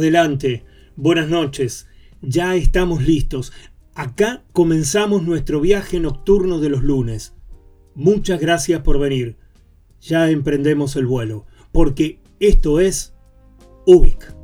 Adelante, 0.00 0.64
buenas 0.96 1.28
noches, 1.28 1.86
ya 2.22 2.54
estamos 2.54 3.02
listos. 3.02 3.52
Acá 3.94 4.42
comenzamos 4.54 5.24
nuestro 5.24 5.60
viaje 5.60 6.00
nocturno 6.00 6.58
de 6.58 6.70
los 6.70 6.82
lunes. 6.82 7.34
Muchas 7.94 8.40
gracias 8.40 8.80
por 8.80 8.98
venir. 8.98 9.36
Ya 10.00 10.30
emprendemos 10.30 10.96
el 10.96 11.04
vuelo, 11.04 11.44
porque 11.70 12.22
esto 12.38 12.80
es 12.80 13.12
Ubik. 13.84 14.34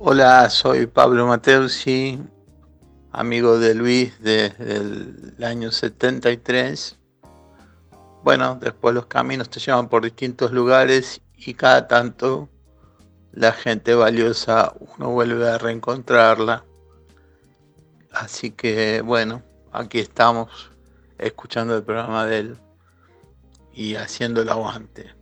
Hola, 0.00 0.50
soy 0.50 0.88
Pablo 0.88 1.28
Mateusi, 1.28 2.18
amigo 3.12 3.58
de 3.58 3.74
Luis 3.74 4.20
desde 4.20 4.76
el 4.76 5.44
año 5.44 5.70
73. 5.70 6.98
Bueno, 8.24 8.58
después 8.60 8.94
los 8.94 9.06
caminos 9.06 9.50
te 9.50 9.60
llevan 9.60 9.88
por 9.88 10.02
distintos 10.02 10.52
lugares 10.52 11.20
y 11.36 11.54
cada 11.54 11.86
tanto 11.88 12.48
la 13.32 13.52
gente 13.52 13.94
valiosa 13.94 14.72
uno 14.78 15.10
vuelve 15.10 15.48
a 15.48 15.58
reencontrarla. 15.58 16.64
Así 18.10 18.50
que 18.50 19.02
bueno, 19.02 19.42
aquí 19.72 19.98
estamos 19.98 20.70
escuchando 21.18 21.76
el 21.76 21.82
programa 21.82 22.26
de 22.26 22.38
él 22.38 22.56
y 23.72 23.96
haciendo 23.96 24.42
el 24.42 24.48
aguante. 24.48 25.14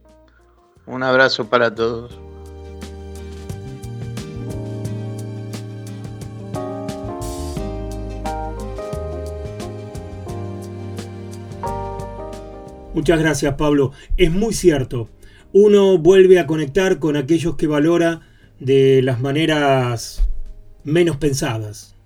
Un 0.87 1.03
abrazo 1.03 1.49
para 1.49 1.75
todos. 1.75 2.19
Muchas 12.95 13.21
gracias 13.21 13.55
Pablo. 13.55 13.93
Es 14.17 14.33
muy 14.33 14.53
cierto. 14.53 15.09
Uno 15.53 15.99
vuelve 15.99 16.39
a 16.39 16.47
conectar 16.47 16.99
con 16.99 17.17
aquellos 17.17 17.57
que 17.57 17.67
valora 17.67 18.21
de 18.59 19.01
las 19.03 19.21
maneras 19.21 20.29
menos 20.85 21.17
pensadas. 21.17 21.97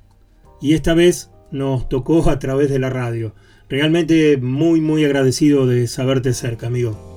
Y 0.61 0.75
esta 0.75 0.95
vez 0.95 1.31
nos 1.51 1.89
tocó 1.89 2.29
a 2.29 2.39
través 2.39 2.71
de 2.71 2.79
la 2.79 2.91
radio. 2.91 3.35
Realmente 3.69 4.37
muy 4.37 4.81
muy 4.81 5.05
agradecido 5.05 5.67
de 5.67 5.87
saberte 5.87 6.33
cerca, 6.35 6.67
amigo. 6.67 7.13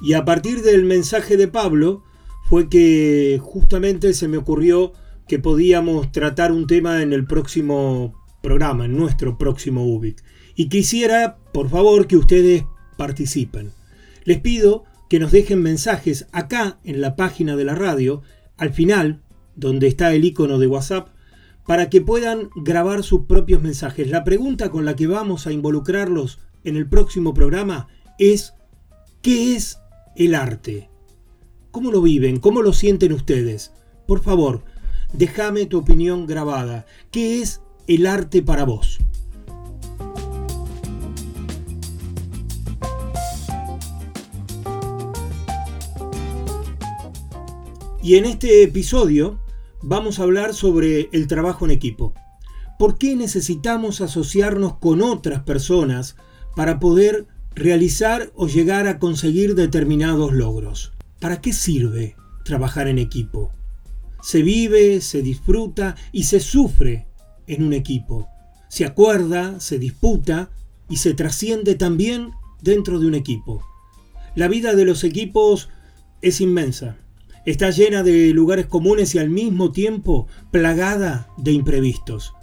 Y 0.00 0.12
a 0.14 0.24
partir 0.24 0.62
del 0.62 0.84
mensaje 0.84 1.36
de 1.36 1.48
Pablo, 1.48 2.04
fue 2.48 2.70
que 2.70 3.38
justamente 3.42 4.14
se 4.14 4.26
me 4.26 4.38
ocurrió 4.38 4.94
que 5.26 5.38
podíamos 5.38 6.10
tratar 6.12 6.50
un 6.50 6.66
tema 6.66 7.02
en 7.02 7.12
el 7.12 7.26
próximo 7.26 8.14
programa, 8.42 8.86
en 8.86 8.96
nuestro 8.96 9.36
próximo 9.36 9.84
UBIC. 9.84 10.24
Y 10.56 10.70
quisiera, 10.70 11.36
por 11.52 11.68
favor, 11.68 12.06
que 12.06 12.16
ustedes 12.16 12.64
participen. 12.96 13.72
Les 14.24 14.40
pido 14.40 14.84
que 15.10 15.18
nos 15.18 15.30
dejen 15.30 15.62
mensajes 15.62 16.26
acá 16.32 16.78
en 16.84 17.02
la 17.02 17.16
página 17.16 17.54
de 17.54 17.66
la 17.66 17.74
radio, 17.74 18.22
al 18.56 18.72
final, 18.72 19.20
donde 19.54 19.86
está 19.86 20.14
el 20.14 20.24
icono 20.24 20.58
de 20.58 20.68
WhatsApp, 20.68 21.08
para 21.66 21.90
que 21.90 22.00
puedan 22.00 22.48
grabar 22.56 23.02
sus 23.02 23.26
propios 23.26 23.60
mensajes. 23.60 24.08
La 24.08 24.24
pregunta 24.24 24.70
con 24.70 24.86
la 24.86 24.96
que 24.96 25.06
vamos 25.06 25.46
a 25.46 25.52
involucrarlos 25.52 26.38
en 26.64 26.76
el 26.76 26.88
próximo 26.88 27.34
programa 27.34 27.88
es, 28.18 28.54
¿qué 29.20 29.54
es 29.54 29.78
el 30.16 30.34
arte? 30.34 30.88
¿Cómo 31.70 31.90
lo 31.92 32.00
viven? 32.00 32.40
¿Cómo 32.40 32.62
lo 32.62 32.72
sienten 32.72 33.12
ustedes? 33.12 33.72
Por 34.06 34.22
favor, 34.22 34.64
déjame 35.12 35.66
tu 35.66 35.78
opinión 35.78 36.26
grabada. 36.26 36.86
¿Qué 37.10 37.42
es 37.42 37.60
el 37.86 38.06
arte 38.06 38.42
para 38.42 38.64
vos? 38.64 38.98
Y 48.02 48.16
en 48.16 48.24
este 48.24 48.62
episodio 48.62 49.38
vamos 49.82 50.18
a 50.18 50.22
hablar 50.22 50.54
sobre 50.54 51.10
el 51.12 51.26
trabajo 51.26 51.66
en 51.66 51.70
equipo. 51.70 52.14
¿Por 52.78 52.96
qué 52.96 53.14
necesitamos 53.14 54.00
asociarnos 54.00 54.78
con 54.78 55.02
otras 55.02 55.42
personas 55.42 56.16
para 56.56 56.80
poder 56.80 57.26
realizar 57.54 58.32
o 58.34 58.46
llegar 58.46 58.86
a 58.86 58.98
conseguir 58.98 59.54
determinados 59.54 60.32
logros? 60.32 60.92
¿Para 61.20 61.40
qué 61.40 61.52
sirve 61.52 62.16
trabajar 62.44 62.86
en 62.86 62.98
equipo? 62.98 63.52
Se 64.22 64.42
vive, 64.42 65.00
se 65.00 65.22
disfruta 65.22 65.96
y 66.12 66.24
se 66.24 66.40
sufre 66.40 67.06
en 67.46 67.64
un 67.64 67.72
equipo. 67.72 68.28
Se 68.68 68.84
acuerda, 68.84 69.58
se 69.58 69.78
disputa 69.78 70.50
y 70.88 70.98
se 70.98 71.14
trasciende 71.14 71.74
también 71.74 72.30
dentro 72.62 73.00
de 73.00 73.06
un 73.06 73.14
equipo. 73.14 73.64
La 74.34 74.46
vida 74.46 74.74
de 74.74 74.84
los 74.84 75.02
equipos 75.02 75.68
es 76.22 76.40
inmensa. 76.40 76.96
Está 77.46 77.70
llena 77.70 78.02
de 78.02 78.30
lugares 78.30 78.66
comunes 78.66 79.14
y 79.14 79.18
al 79.18 79.30
mismo 79.30 79.72
tiempo 79.72 80.26
plagada 80.50 81.28
de 81.36 81.52
imprevistos. 81.52 82.34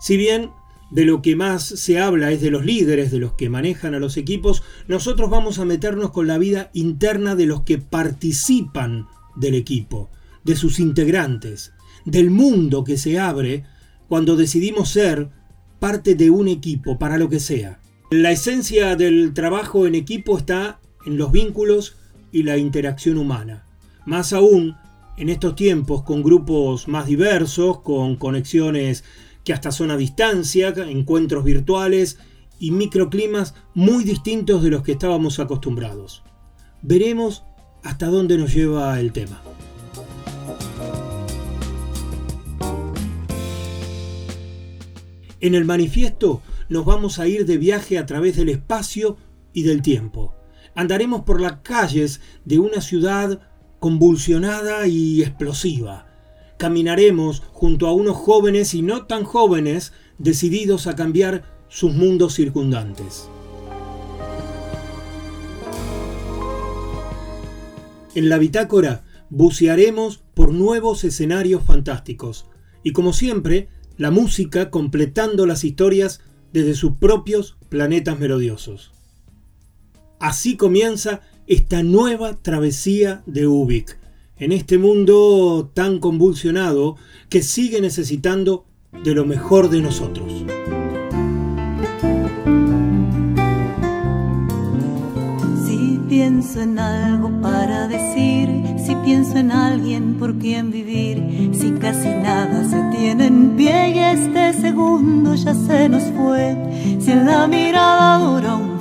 Si 0.00 0.16
bien 0.16 0.50
de 0.92 1.06
lo 1.06 1.22
que 1.22 1.36
más 1.36 1.64
se 1.64 1.98
habla 1.98 2.32
es 2.32 2.42
de 2.42 2.50
los 2.50 2.66
líderes, 2.66 3.10
de 3.10 3.18
los 3.18 3.32
que 3.32 3.48
manejan 3.48 3.94
a 3.94 3.98
los 3.98 4.18
equipos, 4.18 4.62
nosotros 4.88 5.30
vamos 5.30 5.58
a 5.58 5.64
meternos 5.64 6.10
con 6.10 6.26
la 6.26 6.36
vida 6.36 6.70
interna 6.74 7.34
de 7.34 7.46
los 7.46 7.62
que 7.62 7.78
participan 7.78 9.06
del 9.34 9.54
equipo, 9.54 10.10
de 10.44 10.54
sus 10.54 10.78
integrantes, 10.78 11.72
del 12.04 12.30
mundo 12.30 12.84
que 12.84 12.98
se 12.98 13.18
abre 13.18 13.64
cuando 14.06 14.36
decidimos 14.36 14.90
ser 14.90 15.30
parte 15.78 16.14
de 16.14 16.28
un 16.28 16.46
equipo 16.46 16.98
para 16.98 17.16
lo 17.16 17.30
que 17.30 17.40
sea. 17.40 17.80
La 18.10 18.30
esencia 18.30 18.94
del 18.94 19.32
trabajo 19.32 19.86
en 19.86 19.94
equipo 19.94 20.36
está 20.36 20.78
en 21.06 21.16
los 21.16 21.32
vínculos 21.32 21.96
y 22.32 22.42
la 22.42 22.58
interacción 22.58 23.16
humana. 23.16 23.64
Más 24.04 24.34
aún 24.34 24.76
en 25.16 25.30
estos 25.30 25.56
tiempos 25.56 26.02
con 26.02 26.22
grupos 26.22 26.86
más 26.86 27.06
diversos, 27.06 27.80
con 27.80 28.16
conexiones 28.16 29.04
que 29.44 29.52
hasta 29.52 29.72
son 29.72 29.90
a 29.90 29.96
distancia, 29.96 30.68
encuentros 30.68 31.44
virtuales 31.44 32.18
y 32.58 32.70
microclimas 32.70 33.54
muy 33.74 34.04
distintos 34.04 34.62
de 34.62 34.70
los 34.70 34.82
que 34.82 34.92
estábamos 34.92 35.38
acostumbrados. 35.40 36.22
Veremos 36.82 37.44
hasta 37.82 38.06
dónde 38.06 38.38
nos 38.38 38.54
lleva 38.54 38.98
el 39.00 39.12
tema. 39.12 39.42
En 45.40 45.56
el 45.56 45.64
manifiesto 45.64 46.40
nos 46.68 46.84
vamos 46.84 47.18
a 47.18 47.26
ir 47.26 47.46
de 47.46 47.58
viaje 47.58 47.98
a 47.98 48.06
través 48.06 48.36
del 48.36 48.48
espacio 48.48 49.16
y 49.52 49.64
del 49.64 49.82
tiempo. 49.82 50.36
Andaremos 50.76 51.22
por 51.22 51.40
las 51.40 51.58
calles 51.62 52.20
de 52.44 52.60
una 52.60 52.80
ciudad 52.80 53.40
convulsionada 53.80 54.86
y 54.86 55.20
explosiva, 55.20 56.06
caminaremos 56.58 57.42
junto 57.52 57.86
a 57.86 57.92
unos 57.92 58.16
jóvenes 58.16 58.74
y 58.74 58.82
no 58.82 59.06
tan 59.06 59.24
jóvenes 59.24 59.92
decididos 60.18 60.86
a 60.86 60.94
cambiar 60.96 61.44
sus 61.68 61.92
mundos 61.94 62.34
circundantes. 62.34 63.28
En 68.14 68.28
la 68.28 68.38
bitácora 68.38 69.04
bucearemos 69.30 70.22
por 70.34 70.52
nuevos 70.52 71.04
escenarios 71.04 71.64
fantásticos 71.64 72.46
y 72.82 72.92
como 72.92 73.12
siempre, 73.12 73.68
la 73.96 74.10
música 74.10 74.70
completando 74.70 75.46
las 75.46 75.64
historias 75.64 76.20
desde 76.52 76.74
sus 76.74 76.92
propios 76.96 77.56
planetas 77.68 78.18
melodiosos. 78.18 78.92
Así 80.18 80.56
comienza 80.56 81.20
esta 81.46 81.82
nueva 81.82 82.36
travesía 82.42 83.22
de 83.26 83.46
Ubik, 83.46 83.98
en 84.42 84.50
este 84.50 84.76
mundo 84.76 85.70
tan 85.72 86.00
convulsionado 86.00 86.96
que 87.28 87.42
sigue 87.42 87.80
necesitando 87.80 88.64
de 89.04 89.14
lo 89.14 89.24
mejor 89.24 89.70
de 89.70 89.80
nosotros. 89.80 90.44
Si 95.64 96.00
pienso 96.08 96.60
en 96.60 96.76
algo 96.80 97.40
para 97.40 97.86
decir, 97.86 98.48
si 98.84 98.96
pienso 99.04 99.36
en 99.36 99.52
alguien 99.52 100.14
por 100.18 100.36
quien 100.36 100.72
vivir, 100.72 101.22
si 101.52 101.70
casi 101.74 102.08
nada 102.08 102.68
se 102.68 102.98
tiene 102.98 103.26
en 103.26 103.54
pie 103.54 103.90
y 103.94 103.98
este 104.00 104.54
segundo 104.54 105.36
ya 105.36 105.54
se 105.54 105.88
nos 105.88 106.02
fue, 106.16 106.56
si 106.98 107.12
en 107.12 107.26
la 107.26 107.46
mirada 107.46 108.18
dura 108.18 108.56
un 108.56 108.71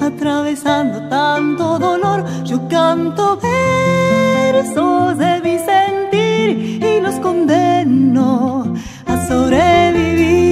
atravesando 0.00 1.08
tanto 1.08 1.78
dolor, 1.78 2.22
yo 2.44 2.68
canto 2.68 3.38
versos 3.40 5.16
de 5.16 5.40
mi 5.40 5.56
sentir 5.58 6.84
y 6.84 7.00
los 7.00 7.14
condeno 7.16 8.74
a 9.06 9.26
sobrevivir. 9.26 10.42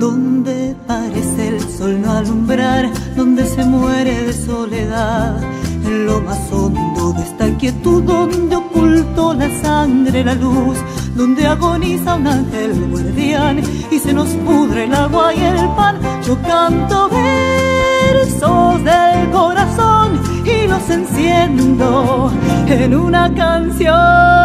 Donde 0.00 0.74
parece 0.88 1.48
el 1.48 1.60
sol 1.60 2.02
no 2.02 2.12
alumbrar, 2.12 2.90
donde 3.14 3.46
se 3.46 3.64
muere 3.64 4.24
de 4.24 4.32
soledad, 4.32 5.40
en 5.84 6.06
lo 6.06 6.20
más 6.20 6.50
hondo 6.50 7.12
de 7.12 7.22
esta 7.22 7.48
quietud, 7.58 8.02
donde 8.02 8.56
ocultó 8.56 9.34
la 9.34 9.48
sangre 9.62 10.24
la 10.24 10.34
luz, 10.34 10.78
donde 11.16 11.46
agoniza 11.46 12.14
un 12.14 12.26
ángel 12.26 12.88
guardián 12.90 13.62
y 13.90 13.98
se 13.98 14.12
nos 14.12 14.28
pudre 14.28 14.84
el 14.84 14.94
agua 14.94 15.34
y 15.34 15.40
el 15.40 15.68
pan, 15.74 15.98
yo 16.26 16.40
canto 16.42 17.08
versos 17.08 18.84
del 18.84 19.30
corazón 19.30 20.20
y 20.44 20.66
los 20.68 20.90
enciendo 20.90 22.30
en 22.68 22.94
una 22.94 23.32
canción. 23.34 24.35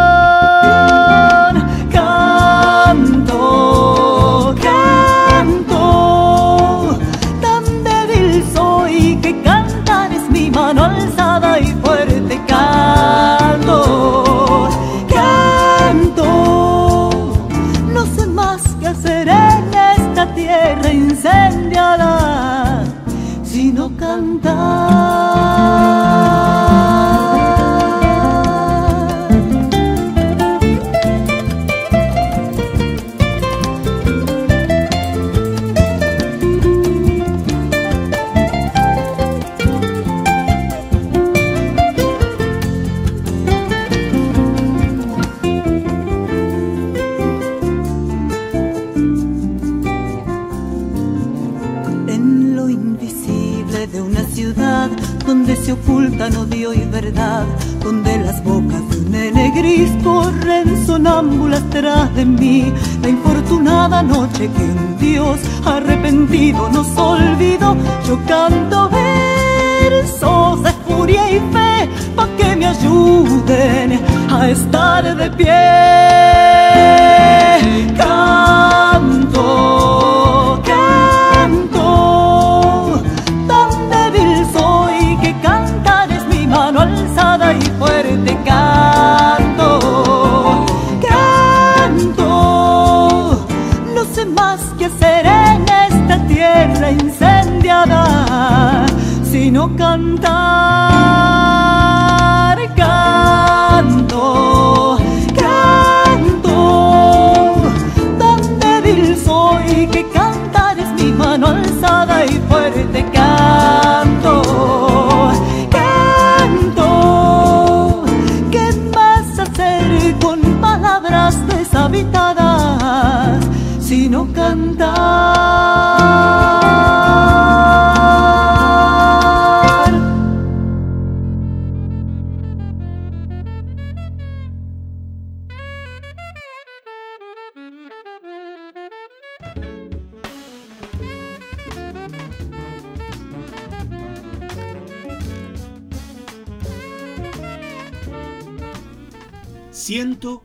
Siento, 149.92 150.44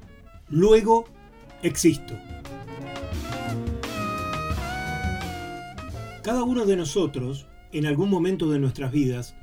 luego 0.49 1.05
existo. 1.63 2.15
Cada 6.27 6.43
uno 6.43 6.67
de 6.67 6.75
nosotros, 6.75 7.47
en 7.71 7.87
algún 7.87 8.11
momento 8.11 8.51
de 8.51 8.59
nuestras 8.59 8.91
vidas, 8.91 9.37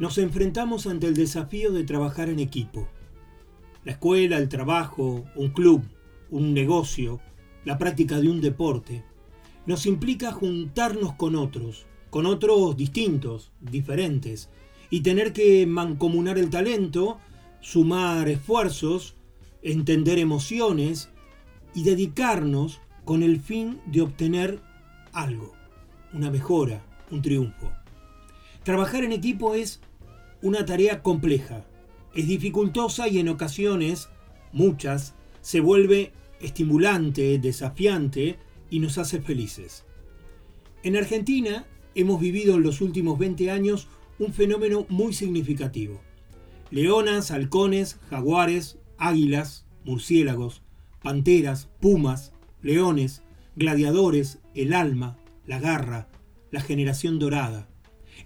nos 0.00 0.18
enfrentamos 0.18 0.88
ante 0.88 1.06
el 1.06 1.14
desafío 1.14 1.70
de 1.70 1.84
trabajar 1.84 2.28
en 2.28 2.40
equipo. 2.40 2.88
La 3.84 3.92
escuela, 3.92 4.38
el 4.38 4.48
trabajo, 4.48 5.24
un 5.36 5.50
club, 5.50 5.84
un 6.30 6.52
negocio, 6.52 7.20
la 7.64 7.78
práctica 7.78 8.18
de 8.18 8.28
un 8.30 8.40
deporte, 8.40 9.04
nos 9.66 9.86
implica 9.86 10.32
juntarnos 10.32 11.14
con 11.14 11.36
otros, 11.36 11.86
con 12.10 12.26
otros 12.26 12.76
distintos, 12.76 13.52
diferentes, 13.60 14.50
y 14.90 15.02
tener 15.02 15.32
que 15.32 15.68
mancomunar 15.68 16.36
el 16.36 16.50
talento, 16.50 17.20
sumar 17.60 18.28
esfuerzos, 18.28 19.14
entender 19.62 20.18
emociones 20.18 21.10
y 21.76 21.84
dedicarnos 21.84 22.80
con 23.04 23.22
el 23.22 23.40
fin 23.40 23.78
de 23.86 24.00
obtener 24.00 24.58
algo, 25.12 25.54
una 26.14 26.30
mejora, 26.30 26.82
un 27.10 27.20
triunfo. 27.20 27.72
Trabajar 28.62 29.04
en 29.04 29.12
equipo 29.12 29.54
es 29.54 29.80
una 30.40 30.64
tarea 30.64 31.02
compleja, 31.02 31.66
es 32.14 32.26
dificultosa 32.28 33.08
y 33.08 33.18
en 33.18 33.28
ocasiones, 33.28 34.08
muchas, 34.52 35.14
se 35.42 35.60
vuelve 35.60 36.12
estimulante, 36.40 37.38
desafiante 37.38 38.38
y 38.70 38.78
nos 38.78 38.96
hace 38.96 39.20
felices. 39.20 39.84
En 40.82 40.96
Argentina 40.96 41.66
hemos 41.94 42.20
vivido 42.20 42.54
en 42.54 42.62
los 42.62 42.80
últimos 42.80 43.18
20 43.18 43.50
años 43.50 43.88
un 44.18 44.32
fenómeno 44.32 44.86
muy 44.88 45.12
significativo. 45.12 46.00
Leonas, 46.70 47.30
halcones, 47.30 47.98
jaguares, 48.08 48.78
águilas, 48.96 49.66
murciélagos, 49.84 50.62
panteras, 51.02 51.68
pumas, 51.80 52.32
leones, 52.62 53.22
gladiadores, 53.56 54.38
el 54.54 54.72
alma, 54.72 55.18
la 55.46 55.58
garra, 55.58 56.08
la 56.50 56.60
generación 56.60 57.18
dorada. 57.18 57.68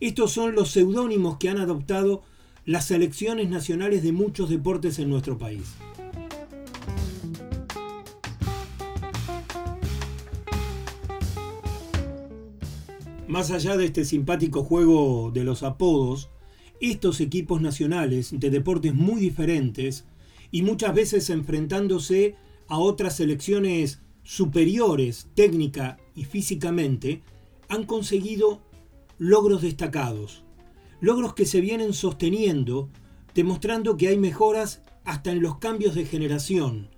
Estos 0.01 0.33
son 0.33 0.55
los 0.55 0.71
seudónimos 0.71 1.39
que 1.39 1.49
han 1.49 1.59
adoptado 1.59 2.23
las 2.65 2.87
selecciones 2.87 3.49
nacionales 3.49 4.03
de 4.03 4.13
muchos 4.13 4.51
deportes 4.51 4.99
en 4.99 5.09
nuestro 5.09 5.39
país. 5.39 5.75
Más 13.27 13.51
allá 13.51 13.77
de 13.77 13.87
este 13.87 14.05
simpático 14.05 14.65
juego 14.65 15.31
de 15.33 15.45
los 15.45 15.63
apodos, 15.63 16.31
estos 16.81 17.21
equipos 17.21 17.61
nacionales 17.61 18.31
de 18.33 18.51
deportes 18.51 18.95
muy 18.95 19.21
diferentes 19.21 20.07
y 20.51 20.63
muchas 20.63 20.95
veces 20.95 21.29
enfrentándose 21.31 22.37
a 22.69 22.79
otras 22.79 23.17
selecciones 23.17 24.01
superiores 24.29 25.31
técnica 25.35 25.97
y 26.15 26.25
físicamente, 26.25 27.23
han 27.71 27.85
conseguido 27.85 28.61
logros 29.17 29.63
destacados, 29.63 30.45
logros 31.01 31.33
que 31.33 31.47
se 31.47 31.63
vienen 31.63 31.95
sosteniendo, 31.95 32.91
demostrando 33.35 33.97
que 33.97 34.09
hay 34.09 34.19
mejoras 34.19 34.83
hasta 35.07 35.33
en 35.33 35.41
los 35.41 35.57
cambios 35.57 35.95
de 35.95 36.05
generación 36.05 36.91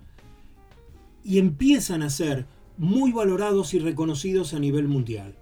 y 1.23 1.39
empiezan 1.39 2.03
a 2.03 2.09
ser 2.09 2.47
muy 2.77 3.13
valorados 3.13 3.73
y 3.73 3.79
reconocidos 3.79 4.53
a 4.53 4.59
nivel 4.59 4.89
mundial. 4.89 5.37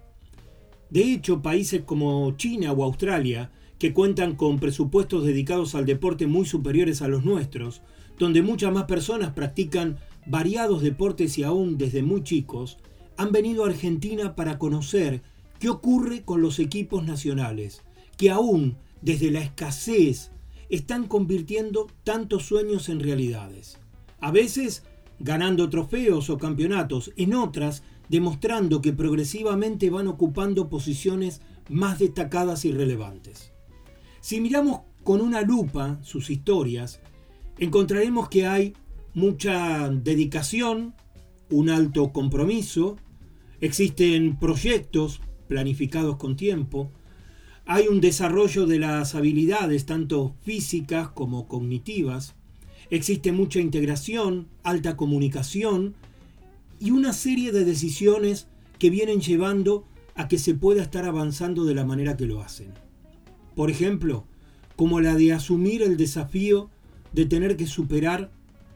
De 0.90 1.02
hecho, 1.02 1.42
países 1.42 1.82
como 1.82 2.36
China 2.36 2.70
o 2.70 2.84
Australia, 2.84 3.50
que 3.80 3.92
cuentan 3.92 4.36
con 4.36 4.60
presupuestos 4.60 5.24
dedicados 5.24 5.74
al 5.74 5.86
deporte 5.86 6.28
muy 6.28 6.46
superiores 6.46 7.02
a 7.02 7.08
los 7.08 7.24
nuestros, 7.24 7.82
donde 8.16 8.42
muchas 8.42 8.72
más 8.72 8.84
personas 8.84 9.32
practican 9.32 9.98
variados 10.30 10.80
deportes 10.82 11.36
y 11.38 11.42
aún 11.42 11.76
desde 11.76 12.02
muy 12.02 12.22
chicos, 12.22 12.78
han 13.16 13.32
venido 13.32 13.64
a 13.64 13.68
Argentina 13.68 14.36
para 14.36 14.58
conocer 14.58 15.22
qué 15.58 15.68
ocurre 15.68 16.22
con 16.22 16.40
los 16.40 16.58
equipos 16.58 17.04
nacionales, 17.04 17.82
que 18.16 18.30
aún 18.30 18.76
desde 19.02 19.30
la 19.30 19.40
escasez 19.40 20.30
están 20.68 21.08
convirtiendo 21.08 21.88
tantos 22.04 22.44
sueños 22.44 22.88
en 22.88 23.00
realidades. 23.00 23.78
A 24.20 24.30
veces 24.30 24.84
ganando 25.20 25.68
trofeos 25.68 26.30
o 26.30 26.38
campeonatos, 26.38 27.12
en 27.16 27.34
otras 27.34 27.82
demostrando 28.08 28.80
que 28.80 28.92
progresivamente 28.92 29.90
van 29.90 30.08
ocupando 30.08 30.68
posiciones 30.68 31.42
más 31.68 31.98
destacadas 31.98 32.64
y 32.64 32.72
relevantes. 32.72 33.52
Si 34.20 34.40
miramos 34.40 34.80
con 35.04 35.20
una 35.20 35.42
lupa 35.42 35.98
sus 36.02 36.30
historias, 36.30 37.00
encontraremos 37.58 38.28
que 38.28 38.46
hay 38.46 38.74
mucha 39.14 39.88
dedicación, 39.88 40.94
un 41.50 41.70
alto 41.70 42.12
compromiso, 42.12 42.96
existen 43.60 44.38
proyectos 44.38 45.20
planificados 45.48 46.16
con 46.16 46.36
tiempo, 46.36 46.90
hay 47.66 47.88
un 47.88 48.00
desarrollo 48.00 48.66
de 48.66 48.78
las 48.78 49.14
habilidades 49.14 49.86
tanto 49.86 50.34
físicas 50.42 51.08
como 51.08 51.46
cognitivas, 51.48 52.34
existe 52.90 53.32
mucha 53.32 53.60
integración, 53.60 54.48
alta 54.62 54.96
comunicación 54.96 55.94
y 56.78 56.90
una 56.90 57.12
serie 57.12 57.52
de 57.52 57.64
decisiones 57.64 58.48
que 58.78 58.90
vienen 58.90 59.20
llevando 59.20 59.84
a 60.14 60.28
que 60.28 60.38
se 60.38 60.54
pueda 60.54 60.82
estar 60.82 61.04
avanzando 61.04 61.64
de 61.64 61.74
la 61.74 61.84
manera 61.84 62.16
que 62.16 62.26
lo 62.26 62.40
hacen. 62.40 62.72
Por 63.54 63.70
ejemplo, 63.70 64.24
como 64.76 65.00
la 65.00 65.14
de 65.14 65.32
asumir 65.32 65.82
el 65.82 65.96
desafío 65.96 66.70
de 67.12 67.26
tener 67.26 67.56
que 67.56 67.66
superar 67.66 68.30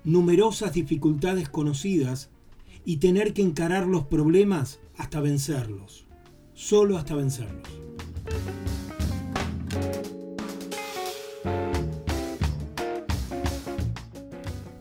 numerosas 0.05 0.75
dificultades 0.75 1.49
conocidas 1.49 2.31
y 2.85 2.99
tener 2.99 3.33
que 3.33 3.43
encarar 3.43 3.87
los 3.87 4.05
problemas 4.05 4.81
hasta 4.97 5.21
vencerlos, 5.21 6.07
solo 6.53 6.99
hasta 6.99 7.15
vencerlos. 7.15 7.69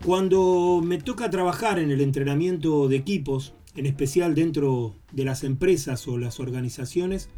Cuando 0.05 0.81
me 0.83 0.97
toca 0.97 1.29
trabajar 1.29 1.79
en 1.79 1.89
el 1.89 2.01
entrenamiento 2.01 2.89
de 2.89 2.97
equipos, 2.97 3.53
en 3.75 3.85
especial 3.85 4.35
dentro 4.35 4.97
de 5.13 5.23
las 5.23 5.45
empresas 5.45 6.05
o 6.09 6.17
las 6.17 6.41
organizaciones, 6.41 7.29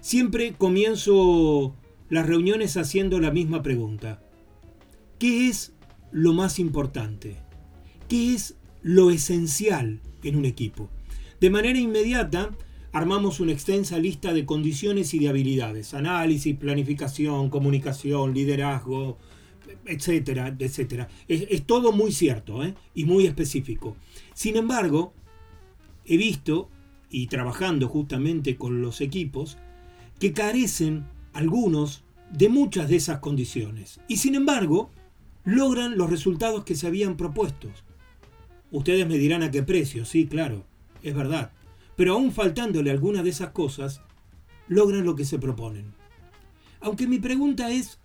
siempre 0.00 0.54
comienzo 0.56 1.74
las 2.08 2.24
reuniones 2.24 2.76
haciendo 2.76 3.18
la 3.18 3.32
misma 3.32 3.62
pregunta. 3.62 4.22
¿Qué 5.18 5.48
es 5.48 5.74
lo 6.12 6.32
más 6.32 6.58
importante? 6.58 7.36
¿Qué 8.08 8.34
es 8.34 8.56
lo 8.82 9.10
esencial 9.10 10.00
en 10.22 10.36
un 10.36 10.44
equipo? 10.44 10.88
De 11.40 11.50
manera 11.50 11.78
inmediata, 11.78 12.50
armamos 12.92 13.40
una 13.40 13.52
extensa 13.52 13.98
lista 13.98 14.32
de 14.32 14.46
condiciones 14.46 15.14
y 15.14 15.18
de 15.18 15.28
habilidades, 15.28 15.94
análisis, 15.94 16.56
planificación, 16.56 17.48
comunicación, 17.50 18.34
liderazgo, 18.34 19.18
etcétera, 19.86 20.54
etcétera. 20.58 21.08
Es, 21.26 21.64
todo 21.64 21.92
muy 21.92 22.12
cierto 22.12 22.62
¿eh? 22.62 22.74
y 22.94 23.04
muy 23.04 23.26
específico. 23.26 23.96
Sin 24.34 24.56
embargo, 24.56 25.14
he 26.04 26.16
visto, 26.16 26.68
y 27.10 27.26
trabajando 27.26 27.88
justamente 27.88 28.56
con 28.56 28.82
los 28.82 29.00
equipos, 29.00 29.58
que 30.18 30.32
carecen 30.32 31.06
algunos 31.32 32.04
de 32.30 32.48
muchas 32.48 32.88
de 32.88 32.96
esas 32.96 33.18
condiciones. 33.18 34.00
Y 34.08 34.18
sin 34.18 34.34
embargo, 34.34 34.90
logran 35.44 35.96
los 35.96 36.10
resultados 36.10 36.64
que 36.64 36.74
se 36.74 36.86
habían 36.86 37.16
propuesto. 37.16 37.68
Ustedes 38.70 39.06
me 39.06 39.18
dirán 39.18 39.42
a 39.42 39.50
qué 39.50 39.62
precio, 39.62 40.04
sí, 40.04 40.26
claro, 40.26 40.64
es 41.02 41.14
verdad. 41.14 41.52
Pero 41.96 42.14
aún 42.14 42.32
faltándole 42.32 42.90
alguna 42.90 43.22
de 43.22 43.30
esas 43.30 43.50
cosas, 43.50 44.00
logran 44.68 45.04
lo 45.04 45.14
que 45.14 45.24
se 45.24 45.38
proponen. 45.38 45.92
Aunque 46.80 47.06
mi 47.06 47.18
pregunta 47.18 47.70
es, 47.70 47.98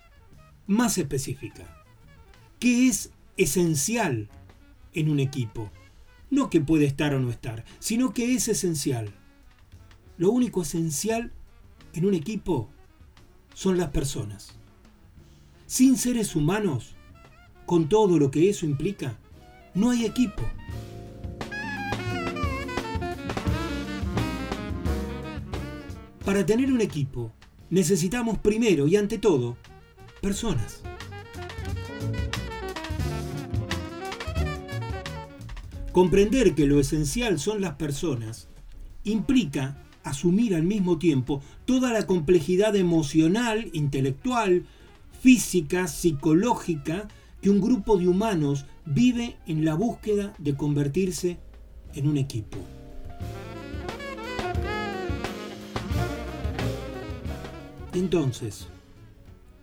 más 0.68 0.98
específica. 0.98 1.86
¿Qué 2.60 2.88
es 2.88 3.12
esencial 3.38 4.30
en 4.94 5.10
un 5.10 5.20
equipo? 5.20 5.72
No 6.30 6.50
que 6.50 6.60
puede 6.60 6.86
estar 6.86 7.14
o 7.14 7.20
no 7.20 7.32
estar, 7.32 7.64
sino 7.80 8.14
que 8.14 8.36
es 8.36 8.50
esencial. 8.50 9.14
Lo 10.18 10.32
único 10.32 10.64
esencial 10.64 11.32
en 11.94 12.06
un 12.06 12.14
equipo 12.14 12.70
son 13.54 13.78
las 13.78 13.90
personas. 13.92 14.58
Sin 15.66 15.98
seres 15.98 16.36
humanos, 16.36 16.97
con 17.68 17.90
todo 17.90 18.18
lo 18.18 18.32
que 18.32 18.50
eso 18.50 18.66
implica, 18.66 19.20
no 19.76 19.90
hay 19.90 20.06
equipo. 20.06 20.42
Para 26.24 26.46
tener 26.46 26.72
un 26.72 26.80
equipo, 26.80 27.34
necesitamos 27.70 28.38
primero 28.38 28.88
y 28.88 28.96
ante 28.96 29.18
todo 29.18 29.58
personas. 30.22 30.82
Comprender 35.92 36.56
que 36.56 36.68
lo 36.68 36.80
esencial 36.80 37.38
son 37.38 37.60
las 37.60 37.76
personas 37.76 38.48
implica 39.04 39.84
asumir 40.04 40.56
al 40.56 40.64
mismo 40.64 41.00
tiempo 41.00 41.42
toda 41.66 41.92
la 41.92 42.08
complejidad 42.08 42.78
emocional, 42.78 43.70
intelectual, 43.74 44.66
física, 45.22 45.88
psicológica 45.90 47.10
que 47.48 47.52
un 47.52 47.62
grupo 47.62 47.96
de 47.96 48.10
humanos 48.10 48.66
vive 48.86 49.38
en 49.48 49.64
la 49.64 49.74
búsqueda 49.74 50.34
de 50.38 50.58
convertirse 50.58 51.38
en 51.94 52.10
un 52.10 52.18
equipo. 52.18 52.58
Entonces, 57.94 58.68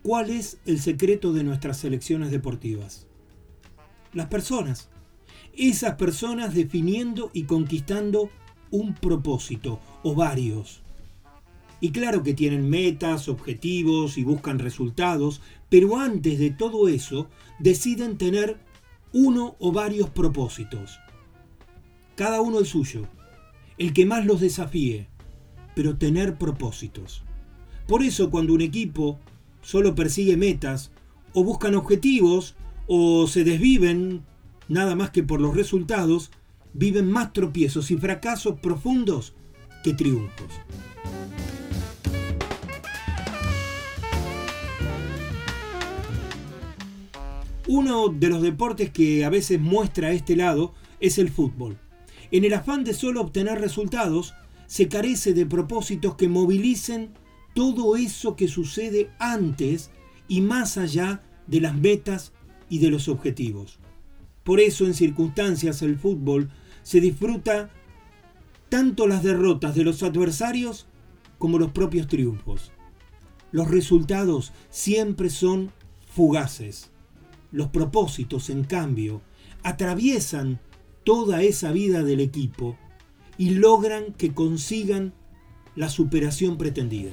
¿Cuál 0.03 0.31
es 0.31 0.59
el 0.64 0.81
secreto 0.81 1.35
de 1.35 1.45
nuestras 1.45 1.76
selecciones 1.76 2.31
deportivas? 2.31 3.07
Las 4.14 4.29
personas. 4.29 4.88
Esas 5.55 5.97
personas 5.97 6.55
definiendo 6.55 7.31
y 7.35 7.43
conquistando 7.43 8.31
un 8.71 8.95
propósito 8.95 9.79
o 10.03 10.14
varios. 10.14 10.81
Y 11.81 11.91
claro 11.91 12.23
que 12.23 12.33
tienen 12.33 12.71
metas, 12.71 13.29
objetivos 13.29 14.17
y 14.17 14.25
buscan 14.25 14.59
resultados, 14.59 15.43
pero 15.75 15.97
antes 15.97 16.38
de 16.38 16.52
todo 16.52 16.87
eso 16.87 17.28
deciden 17.59 18.16
tener 18.16 18.61
uno 19.12 19.57
o 19.59 19.73
varios 19.73 20.09
propósitos. 20.09 21.00
Cada 22.14 22.40
uno 22.40 22.61
el 22.61 22.66
suyo, 22.66 23.09
el 23.76 23.93
que 23.93 24.07
más 24.07 24.25
los 24.25 24.40
desafíe, 24.40 25.09
pero 25.75 25.99
tener 25.99 26.38
propósitos. 26.38 27.25
Por 27.88 28.04
eso 28.04 28.31
cuando 28.31 28.54
un 28.54 28.61
equipo 28.61 29.19
solo 29.62 29.97
persigue 29.97 30.37
metas, 30.37 30.93
o 31.33 31.43
buscan 31.43 31.75
objetivos, 31.75 32.54
o 32.87 33.26
se 33.26 33.43
desviven, 33.43 34.23
nada 34.69 34.95
más 34.95 35.11
que 35.11 35.25
por 35.25 35.40
los 35.40 35.57
resultados, 35.57 36.31
viven 36.73 37.11
más 37.11 37.33
tropiezos 37.33 37.90
y 37.90 37.97
fracasos 37.97 38.61
profundos 38.61 39.35
que 39.83 39.93
triunfos. 39.93 40.52
Uno 47.66 48.09
de 48.09 48.28
los 48.28 48.42
deportes 48.42 48.90
que 48.90 49.25
a 49.25 49.30
veces 49.30 49.59
muestra 49.59 50.12
este 50.12 50.37
lado 50.37 50.75
es 51.00 51.18
el 51.18 51.30
fútbol. 51.30 51.78
En 52.30 52.44
el 52.44 52.52
afán 52.52 52.85
de 52.85 52.92
solo 52.92 53.23
obtener 53.23 53.59
resultados, 53.59 54.35
se 54.66 54.88
carece 54.88 55.33
de 55.33 55.47
propósitos 55.47 56.14
que 56.16 56.28
movilicen 56.28 57.14
todo 57.54 57.97
eso 57.97 58.37
que 58.37 58.49
sucede 58.49 59.11
antes 59.18 59.90
y 60.28 60.42
más 60.42 60.76
allá 60.76 61.23
de 61.47 61.61
las 61.61 61.75
metas 61.75 62.33
y 62.68 62.78
de 62.78 62.90
los 62.90 63.09
objetivos. 63.09 63.78
Por 64.42 64.61
eso 64.61 64.85
en 64.85 64.94
circunstancias 64.94 65.80
el 65.80 65.99
fútbol 65.99 66.50
se 66.83 67.00
disfruta 67.00 67.71
tanto 68.68 69.06
las 69.06 69.23
derrotas 69.23 69.75
de 69.75 69.85
los 69.85 70.02
adversarios 70.02 70.87
como 71.38 71.59
los 71.59 71.71
propios 71.71 72.09
triunfos. 72.09 72.73
Los 73.52 73.68
resultados 73.71 74.52
siempre 74.71 75.30
son 75.30 75.71
fugaces. 76.06 76.90
Los 77.54 77.68
propósitos, 77.68 78.50
en 78.50 78.64
cambio, 78.64 79.23
atraviesan 79.62 80.58
toda 81.04 81.40
esa 81.42 81.70
vida 81.70 82.02
del 82.02 82.18
equipo 82.18 82.76
y 83.38 83.50
logran 83.50 84.12
que 84.14 84.34
consigan 84.34 85.14
la 85.76 85.88
superación 85.88 86.58
pretendida. 86.58 87.12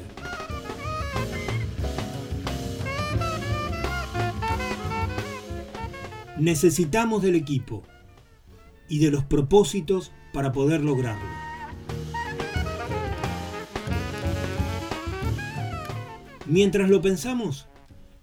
Necesitamos 6.39 7.21
del 7.21 7.36
equipo 7.36 7.83
y 8.89 8.98
de 8.98 9.12
los 9.12 9.24
propósitos 9.24 10.12
para 10.33 10.51
poder 10.51 10.81
lograrlo. 10.81 11.29
Mientras 16.48 16.89
lo 16.89 17.00
pensamos, 17.00 17.67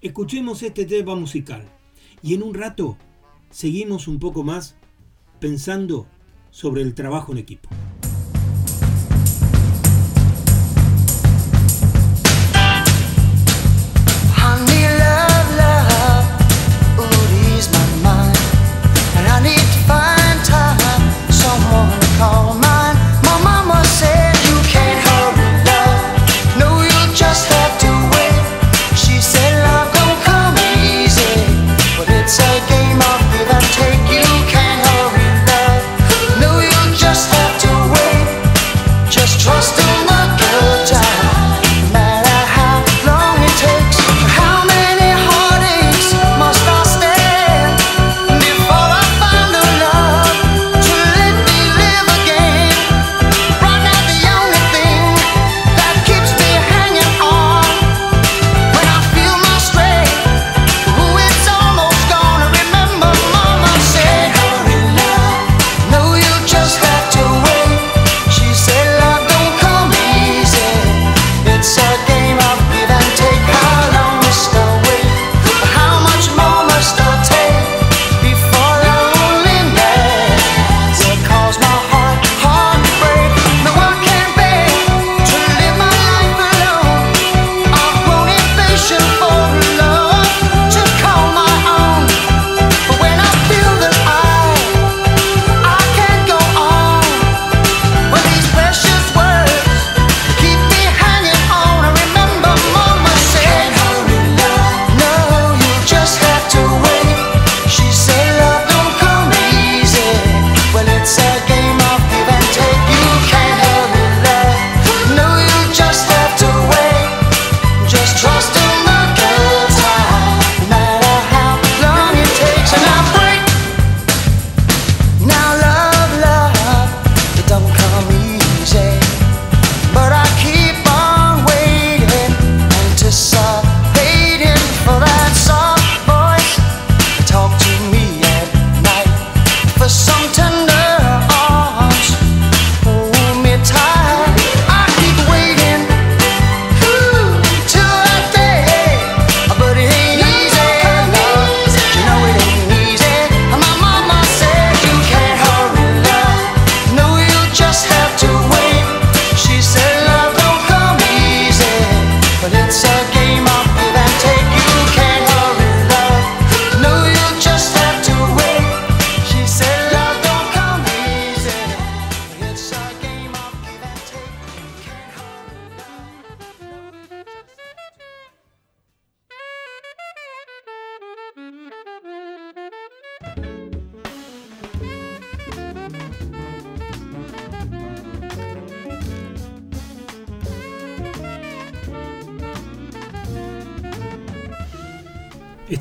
escuchemos 0.01 0.61
este 0.63 0.83
tema 0.83 1.15
musical 1.15 1.78
y 2.21 2.33
en 2.33 2.43
un 2.43 2.53
rato 2.53 2.97
seguimos 3.49 4.07
un 4.07 4.19
poco 4.19 4.43
más 4.43 4.75
pensando 5.39 6.07
sobre 6.51 6.81
el 6.81 6.93
trabajo 6.93 7.31
en 7.31 7.37
equipo. 7.37 7.69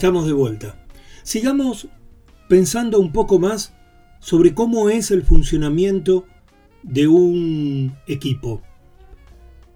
Estamos 0.08 0.26
de 0.26 0.32
vuelta. 0.32 0.74
Sigamos 1.22 1.86
pensando 2.48 2.98
un 2.98 3.12
poco 3.12 3.38
más 3.38 3.74
sobre 4.20 4.54
cómo 4.54 4.88
es 4.88 5.10
el 5.10 5.22
funcionamiento 5.22 6.24
de 6.82 7.08
un 7.08 7.94
equipo, 8.06 8.62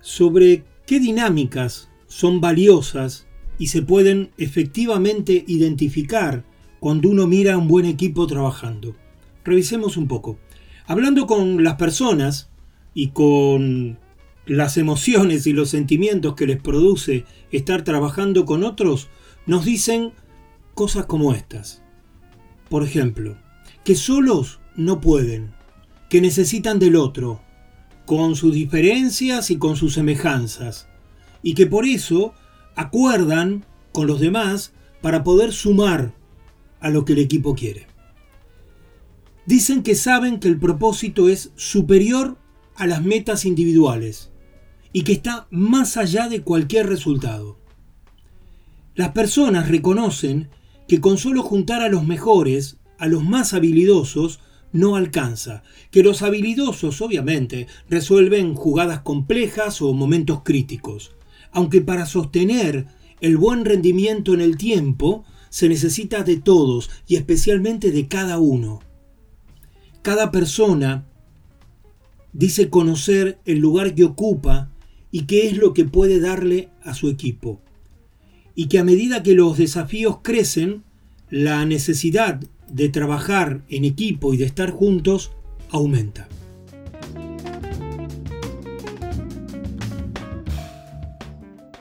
sobre 0.01 0.64
qué 0.87 1.01
dinámicas 1.01 1.90
son 2.07 2.40
valiosas 2.40 3.27
y 3.59 3.66
se 3.66 3.83
pueden 3.83 4.31
efectivamente 4.38 5.45
identificar 5.47 6.47
cuando 6.81 7.11
uno 7.11 7.27
mira 7.27 7.53
a 7.53 7.59
un 7.59 7.68
buen 7.68 7.85
equipo 7.85 8.27
trabajando. 8.27 8.97
Revisemos 9.45 9.99
un 9.99 10.09
poco. 10.09 10.38
Hablando 10.87 11.27
con 11.27 11.62
las 11.62 11.75
personas 11.75 12.49
y 12.95 13.09
con 13.09 13.99
las 14.47 14.79
emociones 14.79 15.47
y 15.47 15.53
los 15.53 15.68
sentimientos 15.68 16.37
que 16.37 16.47
les 16.47 16.59
produce 16.59 17.27
estar 17.51 17.85
trabajando 17.85 18.47
con 18.47 18.64
otros, 18.64 19.11
nos 19.45 19.66
dicen 19.66 20.12
cosas 20.75 21.07
como 21.07 21.33
estas. 21.33 21.83
Por 22.69 22.83
ejemplo, 22.83 23.37
que 23.85 23.95
solos 23.95 24.61
no 24.77 25.01
pueden, 25.01 25.53
que 26.09 26.21
necesitan 26.21 26.79
del 26.79 26.97
otro, 26.97 27.41
con 28.07 28.37
sus 28.37 28.55
diferencias 28.55 29.51
y 29.51 29.59
con 29.59 29.77
sus 29.77 29.95
semejanzas, 29.95 30.89
y 31.43 31.55
que 31.55 31.67
por 31.67 31.85
eso 31.85 32.35
acuerdan 32.75 33.65
con 33.93 34.07
los 34.07 34.21
demás 34.21 34.73
para 35.01 35.25
poder 35.25 35.53
sumar 35.53 36.15
a 36.81 36.91
lo 36.91 37.05
que 37.05 37.13
el 37.13 37.19
equipo 37.19 37.55
quiere. 37.55 37.87
Dicen 39.47 39.83
que 39.83 39.95
saben 39.95 40.39
que 40.39 40.49
el 40.49 40.59
propósito 40.59 41.29
es 41.29 41.53
superior 41.57 42.39
a 42.77 42.87
las 42.87 43.03
metas 43.03 43.45
individuales 43.45 44.31
y 44.93 45.03
que 45.03 45.13
está 45.13 45.47
más 45.51 45.97
allá 45.97 46.29
de 46.29 46.43
cualquier 46.43 46.89
resultado. 46.89 47.59
Las 48.95 49.11
personas 49.11 49.69
reconocen 49.69 50.51
que 50.88 51.01
con 51.01 51.18
solo 51.18 51.42
juntar 51.42 51.83
a 51.83 51.88
los 51.88 52.05
mejores, 52.05 52.79
a 52.99 53.07
los 53.07 53.25
más 53.25 53.55
habilidosos, 53.55 54.40
no 54.73 54.97
alcanza, 54.97 55.62
que 55.90 56.03
los 56.03 56.23
habilidosos 56.23 57.01
obviamente 57.03 57.66
resuelven 57.88 58.55
jugadas 58.55 59.01
complejas 59.01 59.83
o 59.83 59.92
momentos 59.92 60.42
críticos, 60.42 61.12
aunque 61.53 61.81
para 61.81 62.07
sostener 62.07 62.87
el 63.21 63.37
buen 63.37 63.64
rendimiento 63.64 64.35
en 64.35 64.40
el 64.40 64.57
tiempo 64.57 65.25
se 65.51 65.68
necesita 65.68 66.23
de 66.25 66.38
todos 66.38 66.90
y 67.07 67.16
especialmente 67.16 67.90
de 67.90 68.09
cada 68.09 68.38
uno. 68.38 68.81
Cada 70.01 70.31
persona 70.31 71.07
dice 72.33 72.71
conocer 72.71 73.38
el 73.45 73.59
lugar 73.59 73.95
que 73.95 74.05
ocupa 74.05 74.71
y 75.11 75.27
qué 75.27 75.49
es 75.49 75.59
lo 75.59 75.75
que 75.75 75.85
puede 75.85 76.21
darle 76.21 76.71
a 76.83 76.95
su 76.95 77.09
equipo. 77.09 77.61
Y 78.55 78.67
que 78.67 78.79
a 78.79 78.85
medida 78.85 79.23
que 79.23 79.35
los 79.35 79.59
desafíos 79.59 80.19
crecen, 80.23 80.83
la 81.31 81.65
necesidad 81.65 82.41
de 82.69 82.88
trabajar 82.88 83.62
en 83.69 83.85
equipo 83.85 84.35
y 84.35 84.37
de 84.37 84.45
estar 84.45 84.71
juntos 84.71 85.33
aumenta. 85.71 86.29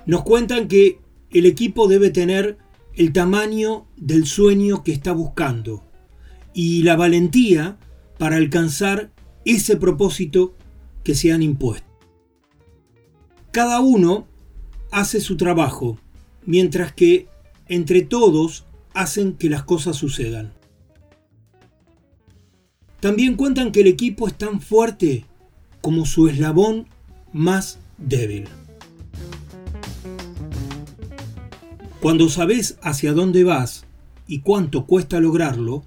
Nos 0.05 0.23
cuentan 0.23 0.67
que 0.67 0.99
el 1.31 1.45
equipo 1.45 1.87
debe 1.87 2.09
tener 2.09 2.57
el 2.95 3.13
tamaño 3.13 3.85
del 3.95 4.25
sueño 4.25 4.83
que 4.83 4.91
está 4.91 5.13
buscando 5.13 5.83
y 6.53 6.83
la 6.83 6.95
valentía 6.95 7.77
para 8.17 8.35
alcanzar 8.35 9.11
ese 9.45 9.77
propósito 9.77 10.55
que 11.03 11.15
se 11.15 11.31
han 11.31 11.41
impuesto. 11.41 11.87
Cada 13.51 13.79
uno 13.79 14.27
hace 14.91 15.21
su 15.21 15.37
trabajo, 15.37 15.97
mientras 16.45 16.93
que 16.93 17.27
entre 17.67 18.01
todos 18.01 18.65
hacen 18.93 19.33
que 19.33 19.49
las 19.49 19.63
cosas 19.63 19.95
sucedan. 19.95 20.53
También 22.99 23.35
cuentan 23.35 23.71
que 23.71 23.81
el 23.81 23.87
equipo 23.87 24.27
es 24.27 24.37
tan 24.37 24.61
fuerte 24.61 25.25
como 25.81 26.05
su 26.05 26.27
eslabón 26.27 26.87
más 27.33 27.79
débil. 27.97 28.47
Cuando 31.99 32.29
sabes 32.29 32.77
hacia 32.81 33.13
dónde 33.13 33.43
vas 33.43 33.85
y 34.27 34.41
cuánto 34.41 34.85
cuesta 34.85 35.19
lograrlo, 35.19 35.83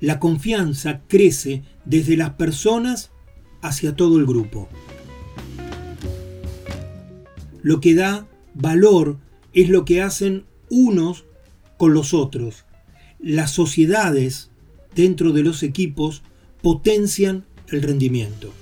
la 0.00 0.18
confianza 0.18 1.02
crece 1.06 1.62
desde 1.84 2.16
las 2.16 2.30
personas 2.30 3.10
hacia 3.62 3.94
todo 3.94 4.18
el 4.18 4.26
grupo. 4.26 4.68
Lo 7.62 7.80
que 7.80 7.94
da 7.94 8.26
valor 8.54 9.18
es 9.52 9.68
lo 9.68 9.84
que 9.84 10.02
hacen 10.02 10.44
unos 10.68 11.24
con 11.76 11.94
los 11.94 12.14
otros. 12.14 12.64
Las 13.18 13.50
sociedades 13.52 14.50
dentro 14.94 15.32
de 15.32 15.42
los 15.42 15.62
equipos 15.62 16.22
potencian 16.62 17.44
el 17.68 17.82
rendimiento. 17.82 18.52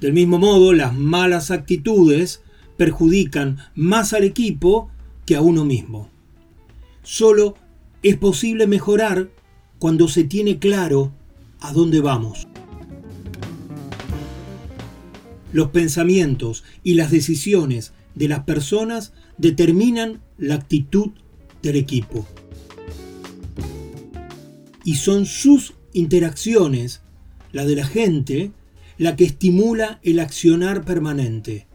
Del 0.00 0.12
mismo 0.12 0.38
modo, 0.38 0.72
las 0.72 0.94
malas 0.94 1.50
actitudes 1.50 2.42
perjudican 2.76 3.58
más 3.74 4.12
al 4.12 4.24
equipo 4.24 4.90
que 5.24 5.36
a 5.36 5.40
uno 5.40 5.64
mismo. 5.64 6.10
Solo 7.02 7.56
es 8.02 8.16
posible 8.16 8.66
mejorar 8.66 9.30
cuando 9.78 10.08
se 10.08 10.24
tiene 10.24 10.58
claro 10.58 11.12
a 11.60 11.72
dónde 11.72 12.00
vamos. 12.00 12.46
Los 15.56 15.70
pensamientos 15.70 16.64
y 16.82 16.96
las 16.96 17.10
decisiones 17.10 17.94
de 18.14 18.28
las 18.28 18.40
personas 18.40 19.14
determinan 19.38 20.20
la 20.36 20.56
actitud 20.56 21.12
del 21.62 21.76
equipo 21.76 22.26
y 24.84 24.96
son 24.96 25.24
sus 25.24 25.72
interacciones, 25.94 27.00
la 27.52 27.64
de 27.64 27.74
la 27.74 27.86
gente, 27.86 28.52
la 28.98 29.16
que 29.16 29.24
estimula 29.24 29.98
el 30.02 30.20
accionar 30.20 30.84
permanente. 30.84 31.66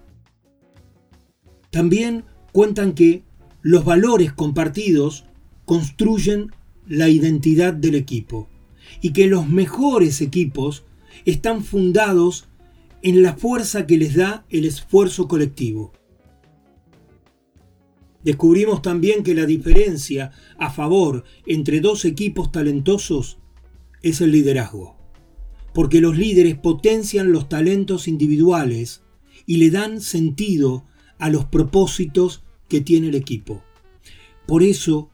También 1.72 2.26
cuentan 2.52 2.94
que 2.94 3.24
los 3.64 3.84
valores 3.84 4.32
compartidos 4.32 5.26
construyen 5.66 6.52
la 6.86 7.10
identidad 7.10 7.74
del 7.74 7.96
equipo 7.96 8.48
y 9.02 9.12
que 9.12 9.26
los 9.26 9.50
mejores 9.50 10.22
equipos 10.22 10.84
están 11.26 11.64
fundados 11.64 12.48
en 13.04 13.24
la 13.24 13.36
fuerza 13.36 13.88
que 13.88 13.98
les 13.98 14.16
da 14.16 14.46
el 14.50 14.66
esfuerzo 14.66 15.28
colectivo. 15.28 15.92
Descubrimos 18.24 18.82
también 18.82 19.24
que 19.24 19.34
la 19.34 19.46
diferencia 19.46 20.32
a 20.58 20.70
favor 20.70 21.24
entre 21.48 21.82
dos 21.82 22.06
equipos 22.06 22.52
talentosos 22.52 23.40
es 24.04 24.22
el 24.22 24.32
liderazgo, 24.32 24.96
porque 25.74 26.02
los 26.02 26.18
líderes 26.18 26.56
potencian 26.56 27.32
los 27.32 27.50
talentos 27.50 28.08
individuales 28.08 29.02
y 29.48 29.58
le 29.58 29.72
dan 29.72 30.02
sentido 30.02 30.86
a 31.18 31.30
los 31.30 31.46
propósitos 31.46 32.44
que 32.68 32.82
tiene 32.82 33.08
el 33.08 33.16
equipo. 33.16 33.64
Por 34.46 34.62
eso, 34.62 35.10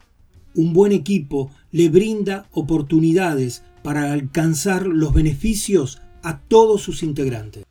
un 0.54 0.73
buen 0.73 0.91
equipo 0.91 1.52
le 1.71 1.89
brinda 1.89 2.50
oportunidades 2.52 3.63
para 3.84 4.12
alcanzar 4.12 4.86
los 4.86 5.13
beneficios 5.13 6.02
a 6.23 6.39
todos 6.39 6.82
sus 6.82 7.04
integrantes. 7.04 7.63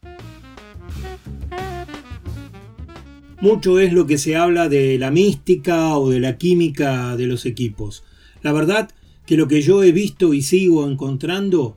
Mucho 3.41 3.79
es 3.79 3.93
lo 3.93 4.07
que 4.07 4.19
se 4.19 4.37
habla 4.37 4.69
de 4.69 4.99
la 4.99 5.11
mística 5.11 5.97
o 5.99 6.11
de 6.11 6.21
la 6.21 6.39
química 6.39 7.17
de 7.17 7.27
los 7.27 7.47
equipos. 7.47 8.05
La 8.43 8.53
verdad 8.53 8.91
que 9.27 9.37
lo 9.37 9.49
que 9.49 9.61
yo 9.61 9.83
he 9.83 9.93
visto 9.93 10.33
y 10.33 10.43
sigo 10.43 10.89
encontrando 10.89 11.77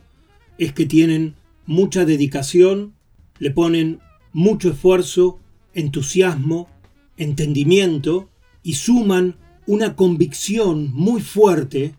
es 0.57 0.73
que 0.73 0.85
tienen 0.85 1.35
mucha 1.65 2.05
dedicación, 2.05 2.93
le 3.39 3.51
ponen 3.51 3.99
mucho 4.33 4.69
esfuerzo, 4.69 5.39
entusiasmo, 5.73 6.69
entendimiento 7.17 8.29
y 8.63 8.73
suman 8.73 9.35
una 9.65 9.95
convicción 9.95 10.91
muy 10.93 11.21
fuerte 11.21 11.95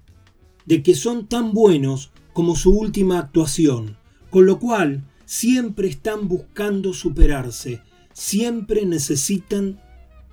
de 0.67 0.83
que 0.83 0.95
son 0.95 1.27
tan 1.27 1.53
buenos 1.53 2.11
como 2.33 2.57
su 2.57 2.77
última 2.77 3.19
actuación, 3.19 3.97
con 4.31 4.47
lo 4.47 4.59
cual 4.59 5.05
siempre 5.25 5.89
están 5.89 6.29
buscando 6.29 6.93
superarse, 6.93 7.81
siempre 8.13 8.87
necesitan 8.87 9.81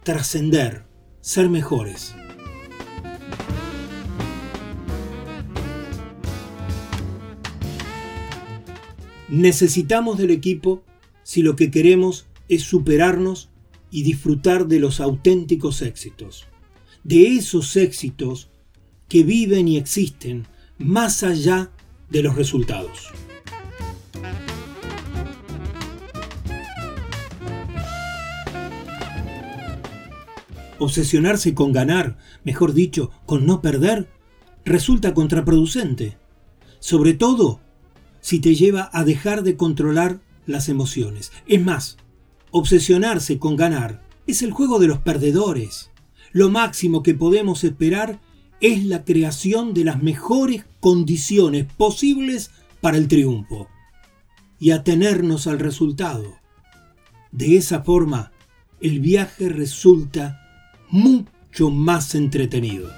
trascender, 0.04 0.86
ser 1.22 1.50
mejores. 1.50 2.16
Necesitamos 9.30 10.18
del 10.18 10.32
equipo 10.32 10.84
si 11.24 11.42
lo 11.42 11.58
que 11.58 11.70
queremos 11.70 12.28
es 12.48 12.64
superarnos 12.64 13.50
y 13.92 14.04
disfrutar 14.04 14.68
de 14.68 14.80
los 14.80 15.02
auténticos 15.02 15.82
éxitos, 15.82 16.46
de 17.04 17.36
esos 17.36 17.76
éxitos 17.76 18.50
que 19.10 19.24
viven 19.24 19.68
y 19.68 19.78
existen 19.78 20.48
más 20.78 21.24
allá 21.24 21.72
de 22.10 22.24
los 22.24 22.36
resultados. 22.36 23.08
Obsesionarse 30.80 31.54
con 31.54 31.72
ganar, 31.72 32.18
mejor 32.44 32.74
dicho, 32.74 33.12
con 33.26 33.46
no 33.46 33.62
perder, 33.62 34.10
resulta 34.66 35.14
contraproducente, 35.14 36.18
sobre 36.80 37.14
todo 37.14 37.62
si 38.20 38.40
te 38.40 38.56
lleva 38.56 38.90
a 38.94 39.04
dejar 39.04 39.44
de 39.44 39.56
controlar 39.56 40.20
las 40.46 40.70
emociones. 40.70 41.32
Es 41.48 41.64
más, 41.64 41.98
obsesionarse 42.52 43.40
con 43.40 43.56
ganar 43.56 44.04
es 44.28 44.42
el 44.42 44.52
juego 44.52 44.80
de 44.80 44.88
los 44.88 45.00
perdedores. 45.00 45.92
Lo 46.32 46.50
máximo 46.50 47.04
que 47.04 47.14
podemos 47.14 47.64
esperar 47.64 48.20
es 48.60 48.86
la 48.86 49.06
creación 49.06 49.74
de 49.74 49.86
las 49.86 50.02
mejores 50.04 50.66
condiciones 50.80 51.66
posibles 51.78 52.52
para 52.82 52.98
el 52.98 53.08
triunfo 53.08 53.68
y 54.60 54.72
atenernos 54.72 55.48
al 55.48 55.60
resultado. 55.60 56.36
De 57.32 57.58
esa 57.58 57.84
forma, 57.84 58.32
el 58.82 59.00
viaje 59.00 59.50
resulta 59.50 60.47
mucho 60.90 61.70
más 61.70 62.16
entretenido. 62.16 62.90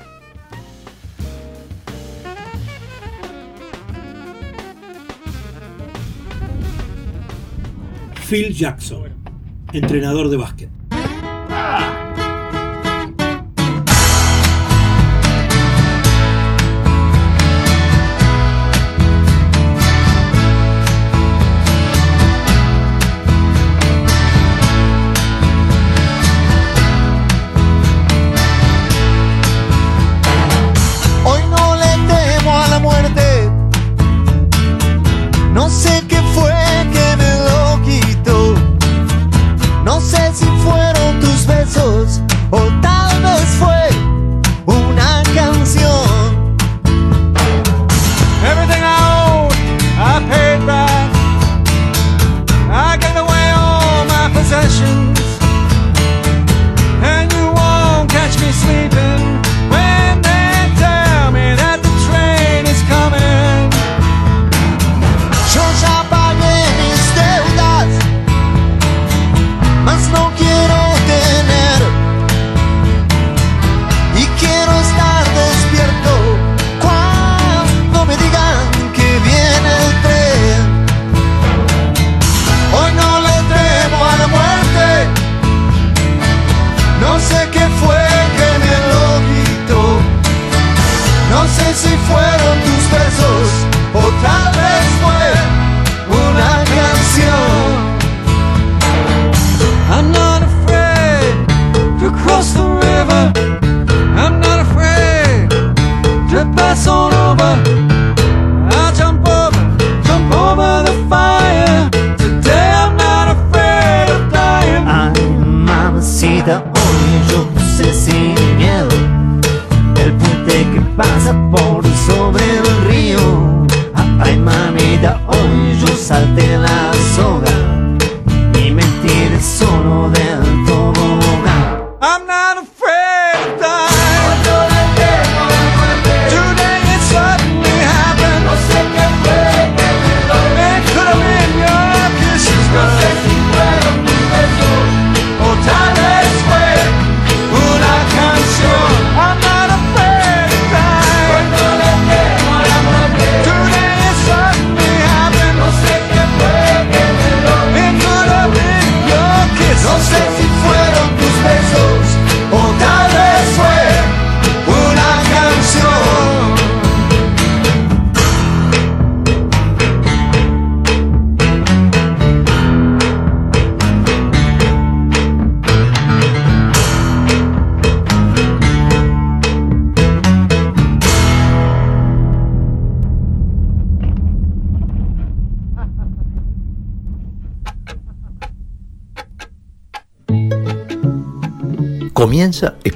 Phil 8.30 8.54
Jackson, 8.54 9.10
entrenador 9.73 10.30
de 10.30 10.38
básquet. 10.38 10.78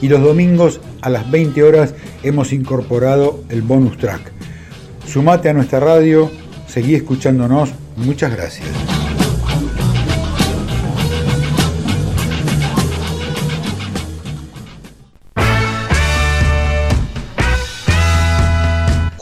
Y 0.00 0.08
los 0.08 0.22
domingos 0.22 0.80
a 1.00 1.10
las 1.10 1.30
20 1.30 1.62
horas 1.62 1.94
hemos 2.22 2.52
incorporado 2.52 3.42
el 3.48 3.62
bonus 3.62 3.96
track. 3.98 4.32
Sumate 5.06 5.48
a 5.48 5.54
nuestra 5.54 5.80
radio, 5.80 6.30
seguí 6.66 6.94
escuchándonos. 6.94 7.70
Muchas 7.96 8.34
gracias. 8.34 8.68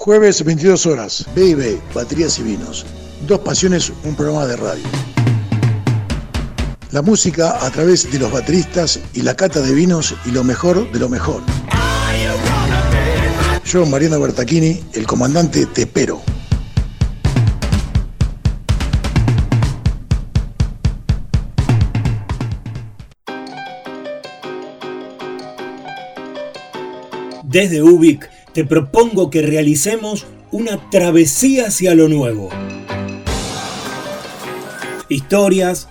Jueves 0.06 0.44
22 0.44 0.86
horas, 0.86 1.26
B&B, 1.34 1.80
Baterías 1.92 2.38
y 2.38 2.44
Vinos. 2.44 2.86
Dos 3.26 3.40
Pasiones, 3.40 3.92
un 4.04 4.14
programa 4.14 4.46
de 4.46 4.56
radio. 4.56 5.15
La 6.96 7.02
música 7.02 7.58
a 7.60 7.70
través 7.70 8.10
de 8.10 8.18
los 8.18 8.32
bateristas 8.32 8.98
y 9.12 9.20
la 9.20 9.36
cata 9.36 9.60
de 9.60 9.74
vinos 9.74 10.14
y 10.24 10.30
lo 10.30 10.42
mejor 10.42 10.90
de 10.90 10.98
lo 10.98 11.10
mejor. 11.10 11.42
Yo, 13.66 13.84
Mariano 13.84 14.18
Bertachini, 14.18 14.80
el 14.94 15.06
comandante, 15.06 15.66
te 15.66 15.82
espero. 15.82 16.22
Desde 27.44 27.82
Ubik 27.82 28.30
te 28.54 28.64
propongo 28.64 29.28
que 29.28 29.42
realicemos 29.42 30.24
una 30.50 30.88
travesía 30.88 31.66
hacia 31.66 31.94
lo 31.94 32.08
nuevo. 32.08 32.48
Historias, 35.10 35.90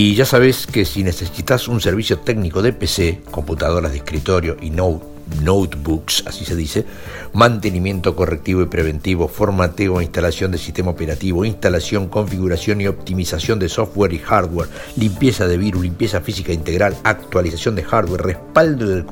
Y 0.00 0.14
ya 0.14 0.24
sabes 0.24 0.68
que 0.68 0.84
si 0.84 1.02
necesitas 1.02 1.66
un 1.66 1.80
servicio 1.80 2.20
técnico 2.20 2.62
de 2.62 2.72
PC, 2.72 3.22
computadoras 3.32 3.90
de 3.90 3.98
escritorio 3.98 4.56
y 4.60 4.70
notebooks, 4.70 6.22
así 6.24 6.44
se 6.44 6.54
dice, 6.54 6.84
mantenimiento 7.32 8.14
correctivo 8.14 8.62
y 8.62 8.66
preventivo, 8.66 9.26
formateo 9.26 9.98
e 9.98 10.04
instalación 10.04 10.52
de 10.52 10.58
sistema 10.58 10.92
operativo, 10.92 11.44
instalación, 11.44 12.06
configuración 12.06 12.80
y 12.80 12.86
optimización 12.86 13.58
de 13.58 13.68
software 13.68 14.12
y 14.12 14.20
hardware, 14.20 14.68
limpieza 14.94 15.48
de 15.48 15.58
virus, 15.58 15.82
limpieza 15.82 16.20
física 16.20 16.52
integral, 16.52 16.96
actualización 17.02 17.74
de 17.74 17.82
hardware, 17.82 18.22
respaldo 18.22 18.86
de 18.86 19.04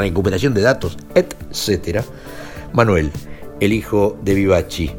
recuperación 0.00 0.54
de 0.54 0.62
datos, 0.62 0.98
etc. 1.14 2.00
Manuel, 2.72 3.12
el 3.60 3.72
hijo 3.72 4.18
de 4.24 4.34
Vivachi. 4.34 4.90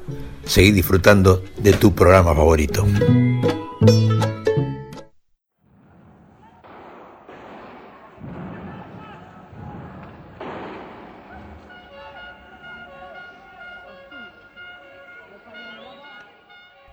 seguí 0.51 0.71
disfrutando 0.73 1.43
de 1.59 1.71
tu 1.71 1.95
programa 1.95 2.35
favorito. 2.35 2.85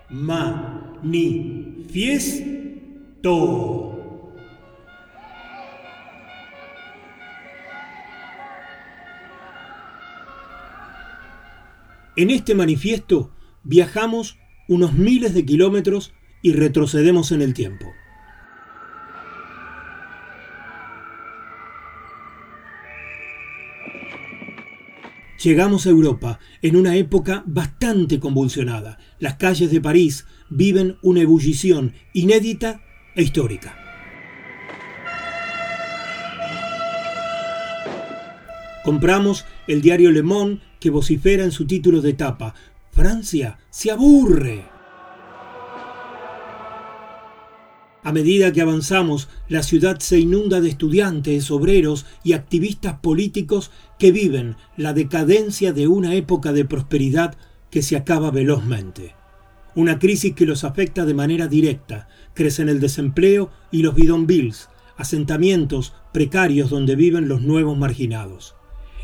Manifiesto. 0.09 1.65
En 12.15 12.29
este 12.29 12.55
manifiesto 12.55 13.31
viajamos 13.63 14.37
unos 14.67 14.93
miles 14.93 15.33
de 15.33 15.45
kilómetros 15.45 16.13
y 16.41 16.53
retrocedemos 16.53 17.31
en 17.31 17.41
el 17.41 17.53
tiempo. 17.53 17.93
Llegamos 25.41 25.87
a 25.87 25.89
Europa 25.89 26.39
en 26.61 26.75
una 26.75 26.97
época 26.97 27.43
bastante 27.45 28.19
convulsionada. 28.19 28.97
Las 29.19 29.35
calles 29.35 29.71
de 29.71 29.79
París 29.79 30.25
viven 30.49 30.97
una 31.01 31.21
ebullición 31.21 31.93
inédita 32.11 32.81
e 33.15 33.23
histórica. 33.23 33.77
Compramos 38.83 39.45
el 39.67 39.81
diario 39.81 40.11
Le 40.11 40.23
Monde 40.23 40.61
que 40.81 40.89
vocifera 40.89 41.43
en 41.43 41.51
su 41.51 41.65
título 41.65 42.01
de 42.01 42.09
etapa, 42.09 42.53
Francia 42.91 43.57
se 43.69 43.91
aburre. 43.91 44.65
A 48.03 48.11
medida 48.11 48.51
que 48.51 48.61
avanzamos, 48.61 49.29
la 49.47 49.61
ciudad 49.61 49.99
se 49.99 50.19
inunda 50.19 50.61
de 50.61 50.69
estudiantes, 50.69 51.51
obreros 51.51 52.05
y 52.23 52.33
activistas 52.33 52.99
políticos 52.99 53.71
que 53.99 54.11
viven 54.11 54.55
la 54.77 54.93
decadencia 54.93 55.73
de 55.73 55.87
una 55.87 56.15
época 56.15 56.53
de 56.53 56.65
prosperidad 56.65 57.37
que 57.69 57.81
se 57.81 57.95
acaba 57.95 58.31
velozmente. 58.31 59.15
Una 59.75 59.99
crisis 59.99 60.33
que 60.33 60.45
los 60.45 60.63
afecta 60.63 61.05
de 61.05 61.13
manera 61.13 61.47
directa. 61.47 62.07
Crecen 62.33 62.69
el 62.69 62.79
desempleo 62.79 63.51
y 63.71 63.83
los 63.83 63.95
bidonvilles, 63.95 64.69
asentamientos 64.97 65.93
precarios 66.11 66.69
donde 66.69 66.95
viven 66.95 67.27
los 67.27 67.41
nuevos 67.41 67.77
marginados. 67.77 68.55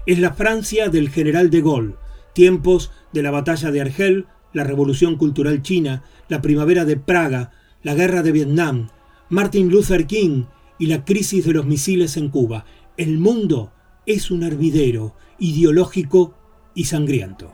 Es 0.05 0.19
la 0.19 0.33
Francia 0.33 0.89
del 0.89 1.09
general 1.09 1.49
de 1.49 1.61
Gaulle, 1.61 1.95
tiempos 2.35 2.91
de 3.13 3.23
la 3.23 3.31
batalla 3.31 3.71
de 3.71 3.81
Argel, 3.81 4.27
la 4.53 4.63
Revolución 4.63 5.15
Cultural 5.15 5.63
China, 5.63 6.03
la 6.27 6.43
Primavera 6.43 6.85
de 6.85 6.97
Praga, 6.97 7.51
la 7.81 7.95
Guerra 7.95 8.21
de 8.21 8.31
Vietnam, 8.31 8.89
Martin 9.29 9.69
Luther 9.69 10.05
King 10.05 10.43
y 10.77 10.85
la 10.85 11.03
crisis 11.03 11.45
de 11.45 11.53
los 11.53 11.65
misiles 11.65 12.17
en 12.17 12.29
Cuba. 12.29 12.65
El 12.97 13.17
mundo 13.17 13.71
es 14.05 14.29
un 14.29 14.43
hervidero 14.43 15.15
ideológico 15.39 16.35
y 16.75 16.83
sangriento. 16.83 17.51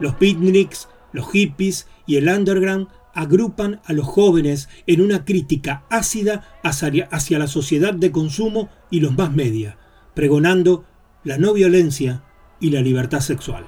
Los 0.00 0.14
picnics, 0.16 0.88
los 1.12 1.30
hippies 1.30 1.86
y 2.06 2.16
el 2.16 2.28
underground 2.28 2.88
agrupan 3.14 3.80
a 3.84 3.92
los 3.92 4.06
jóvenes 4.06 4.68
en 4.86 5.00
una 5.00 5.24
crítica 5.24 5.84
ácida 5.90 6.58
hacia, 6.62 7.04
hacia 7.10 7.38
la 7.38 7.46
sociedad 7.46 7.94
de 7.94 8.10
consumo 8.10 8.68
y 8.90 9.00
los 9.00 9.16
más 9.16 9.32
media, 9.32 9.76
pregonando 10.14 10.84
la 11.22 11.36
no 11.36 11.52
violencia 11.52 12.22
y 12.60 12.70
la 12.70 12.80
libertad 12.80 13.20
sexual. 13.20 13.66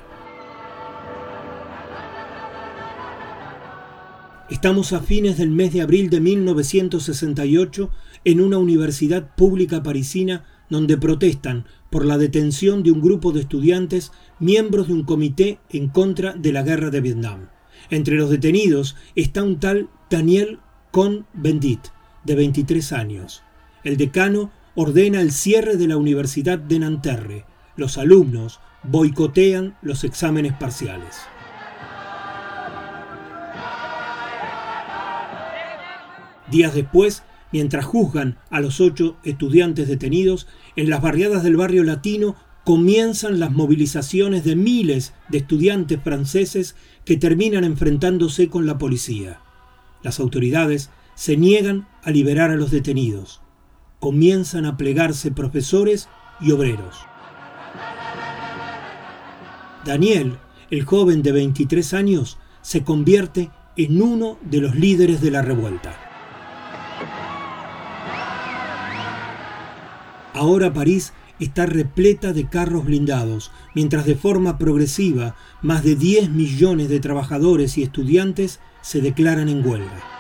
Estamos 4.49 4.93
a 4.93 5.01
fines 5.01 5.39
del 5.39 5.51
mes 5.51 5.73
de 5.73 5.83
abril 5.83 6.11
de 6.11 6.21
1968 6.21 7.91
en 8.25 8.41
una 8.41 8.59
universidad 8.59 9.35
pública 9.35 9.83
parisina 9.83 10.45
donde 10.71 10.97
protestan 10.97 11.67
por 11.91 12.05
la 12.07 12.17
detención 12.17 12.83
de 12.83 12.91
un 12.91 13.03
grupo 13.03 13.33
de 13.33 13.41
estudiantes 13.41 14.13
miembros 14.39 14.89
de 14.89 14.95
un 14.95 15.05
comité 15.05 15.59
en 15.71 15.89
contra 15.89 16.33
de 16.33 16.53
la 16.53 16.63
guerra 16.63 16.91
de 16.91 17.01
Vietnam. 17.01 17.49
Entre 17.91 18.15
los 18.17 18.31
detenidos 18.31 18.97
está 19.15 19.43
un 19.43 19.61
tal 19.61 19.89
Daniel 20.09 20.59
Cohn-Bendit, 20.91 21.89
de 22.25 22.35
23 22.35 22.93
años. 22.93 23.43
El 23.85 23.97
decano 23.97 24.53
ordena 24.75 25.21
el 25.21 25.33
cierre 25.33 25.77
de 25.77 25.87
la 25.87 25.97
Universidad 25.97 26.59
de 26.59 26.79
Nanterre. 26.79 27.45
Los 27.77 27.99
alumnos 27.99 28.61
boicotean 28.83 29.77
los 29.83 30.05
exámenes 30.05 30.55
parciales. 30.55 31.21
Días 36.51 36.75
después, 36.75 37.23
mientras 37.53 37.85
juzgan 37.85 38.39
a 38.51 38.61
los 38.61 38.81
ocho 38.81 39.17
estudiantes 39.25 39.89
detenidos, 39.89 40.47
en 40.77 40.91
las 40.91 41.03
barriadas 41.03 41.43
del 41.43 41.57
barrio 41.57 41.85
latino 41.85 42.37
comienzan 42.65 43.41
las 43.41 43.51
movilizaciones 43.51 44.45
de 44.45 44.57
miles 44.57 45.15
de 45.29 45.39
estudiantes 45.39 46.01
franceses 46.03 46.77
que 47.05 47.17
terminan 47.17 47.65
enfrentándose 47.65 48.49
con 48.49 48.67
la 48.67 48.79
policía. 48.79 49.41
Las 50.03 50.21
autoridades 50.21 50.91
se 51.15 51.37
niegan 51.37 51.89
a 52.03 52.11
liberar 52.11 52.51
a 52.51 52.57
los 52.57 52.71
detenidos 52.71 53.42
comienzan 54.03 54.67
a 54.67 54.77
plegarse 54.77 55.31
profesores 55.31 56.09
y 56.41 56.51
obreros. 56.51 57.07
Daniel, 59.85 60.39
el 60.71 60.85
joven 60.85 61.23
de 61.23 61.31
23 61.31 61.95
años, 61.95 62.37
se 62.63 62.83
convierte 62.83 63.53
en 63.77 64.03
uno 64.03 64.39
de 64.43 64.61
los 64.61 64.75
líderes 64.75 65.21
de 65.21 65.31
la 65.31 65.43
revuelta. 65.43 65.95
Ahora 70.35 70.73
París 70.73 71.13
está 71.39 71.67
repleta 71.67 72.33
de 72.33 72.49
carros 72.49 72.85
blindados, 72.85 73.53
mientras 73.73 74.05
de 74.05 74.17
forma 74.17 74.59
progresiva 74.59 75.37
más 75.63 75.85
de 75.85 75.95
10 75.95 76.31
millones 76.31 76.89
de 76.89 76.99
trabajadores 76.99 77.79
y 77.79 77.85
estudiantes 77.85 78.59
se 78.81 79.01
declaran 79.01 79.49
en 79.49 79.65
huelga. 79.65 80.12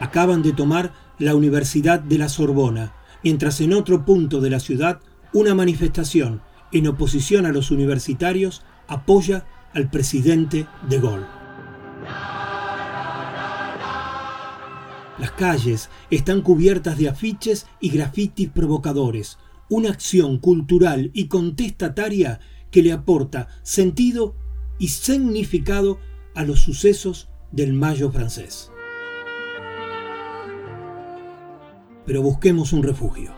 Acaban 0.00 0.42
de 0.42 0.52
tomar 0.52 0.92
la 1.18 1.34
Universidad 1.34 2.00
de 2.00 2.18
la 2.18 2.28
Sorbona, 2.28 2.94
mientras 3.22 3.60
en 3.60 3.72
otro 3.72 4.04
punto 4.04 4.40
de 4.40 4.50
la 4.50 4.60
ciudad 4.60 5.00
una 5.32 5.54
manifestación 5.54 6.42
en 6.72 6.86
oposición 6.86 7.46
a 7.46 7.52
los 7.52 7.70
universitarios 7.70 8.62
apoya 8.86 9.46
al 9.74 9.90
presidente 9.90 10.66
de 10.88 11.00
Gaulle. 11.00 11.26
Las 15.18 15.32
calles 15.32 15.90
están 16.10 16.42
cubiertas 16.42 16.96
de 16.96 17.08
afiches 17.08 17.66
y 17.80 17.90
grafitis 17.90 18.48
provocadores, 18.50 19.38
una 19.68 19.90
acción 19.90 20.38
cultural 20.38 21.10
y 21.12 21.26
contestataria 21.26 22.38
que 22.70 22.82
le 22.82 22.92
aporta 22.92 23.48
sentido 23.62 24.36
y 24.78 24.88
significado 24.88 25.98
a 26.34 26.44
los 26.44 26.60
sucesos 26.60 27.28
del 27.50 27.72
Mayo 27.72 28.12
francés. 28.12 28.70
Pero 32.08 32.22
busquemos 32.22 32.72
un 32.72 32.82
refugio. 32.82 33.34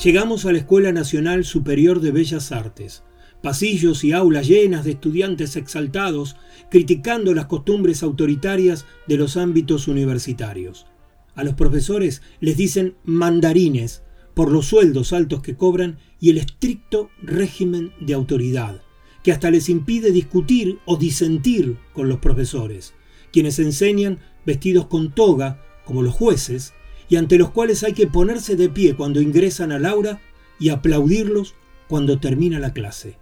Llegamos 0.00 0.46
a 0.46 0.52
la 0.52 0.58
Escuela 0.58 0.92
Nacional 0.92 1.44
Superior 1.44 1.98
de 1.98 2.12
Bellas 2.12 2.52
Artes, 2.52 3.02
pasillos 3.42 4.04
y 4.04 4.12
aulas 4.12 4.46
llenas 4.46 4.84
de 4.84 4.92
estudiantes 4.92 5.56
exaltados 5.56 6.36
criticando 6.70 7.34
las 7.34 7.46
costumbres 7.46 8.04
autoritarias 8.04 8.86
de 9.08 9.16
los 9.16 9.36
ámbitos 9.36 9.88
universitarios. 9.88 10.86
A 11.34 11.42
los 11.42 11.54
profesores 11.54 12.22
les 12.38 12.56
dicen 12.56 12.94
mandarines 13.02 14.04
por 14.32 14.52
los 14.52 14.66
sueldos 14.66 15.12
altos 15.12 15.42
que 15.42 15.56
cobran 15.56 15.98
y 16.20 16.30
el 16.30 16.38
estricto 16.38 17.10
régimen 17.20 17.92
de 18.00 18.14
autoridad, 18.14 18.80
que 19.24 19.32
hasta 19.32 19.50
les 19.50 19.68
impide 19.68 20.12
discutir 20.12 20.78
o 20.86 20.96
disentir 20.96 21.78
con 21.92 22.08
los 22.08 22.20
profesores, 22.20 22.94
quienes 23.32 23.58
enseñan 23.58 24.20
vestidos 24.46 24.86
con 24.86 25.12
toga, 25.12 25.60
como 25.84 26.02
los 26.02 26.14
jueces, 26.14 26.72
y 27.08 27.16
ante 27.16 27.38
los 27.38 27.50
cuales 27.50 27.82
hay 27.82 27.92
que 27.92 28.06
ponerse 28.06 28.56
de 28.56 28.68
pie 28.68 28.96
cuando 28.96 29.20
ingresan 29.20 29.72
al 29.72 29.84
aula 29.84 30.20
y 30.58 30.70
aplaudirlos 30.70 31.54
cuando 31.88 32.18
termina 32.18 32.58
la 32.58 32.72
clase. 32.72 33.18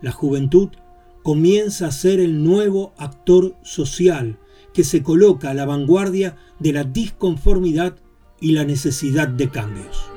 La 0.00 0.12
juventud 0.12 0.70
comienza 1.22 1.86
a 1.86 1.92
ser 1.92 2.20
el 2.20 2.44
nuevo 2.44 2.92
actor 2.98 3.54
social 3.62 4.38
que 4.72 4.84
se 4.84 5.02
coloca 5.02 5.50
a 5.50 5.54
la 5.54 5.64
vanguardia 5.64 6.36
de 6.58 6.72
la 6.72 6.84
disconformidad 6.84 7.96
y 8.40 8.52
la 8.52 8.64
necesidad 8.64 9.28
de 9.28 9.48
cambios. 9.48 10.10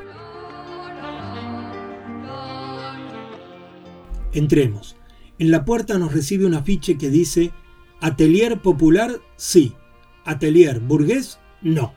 Entremos. 4.34 4.96
En 5.40 5.52
la 5.52 5.66
puerta 5.66 5.98
nos 5.98 6.14
recibe 6.14 6.46
un 6.46 6.56
afiche 6.56 6.98
que 6.98 7.10
dice 7.10 7.52
Atelier 8.02 8.62
Popular, 8.62 9.20
sí. 9.36 9.74
Atelier 10.28 10.82
Burgués, 10.82 11.39
no. 11.61 11.93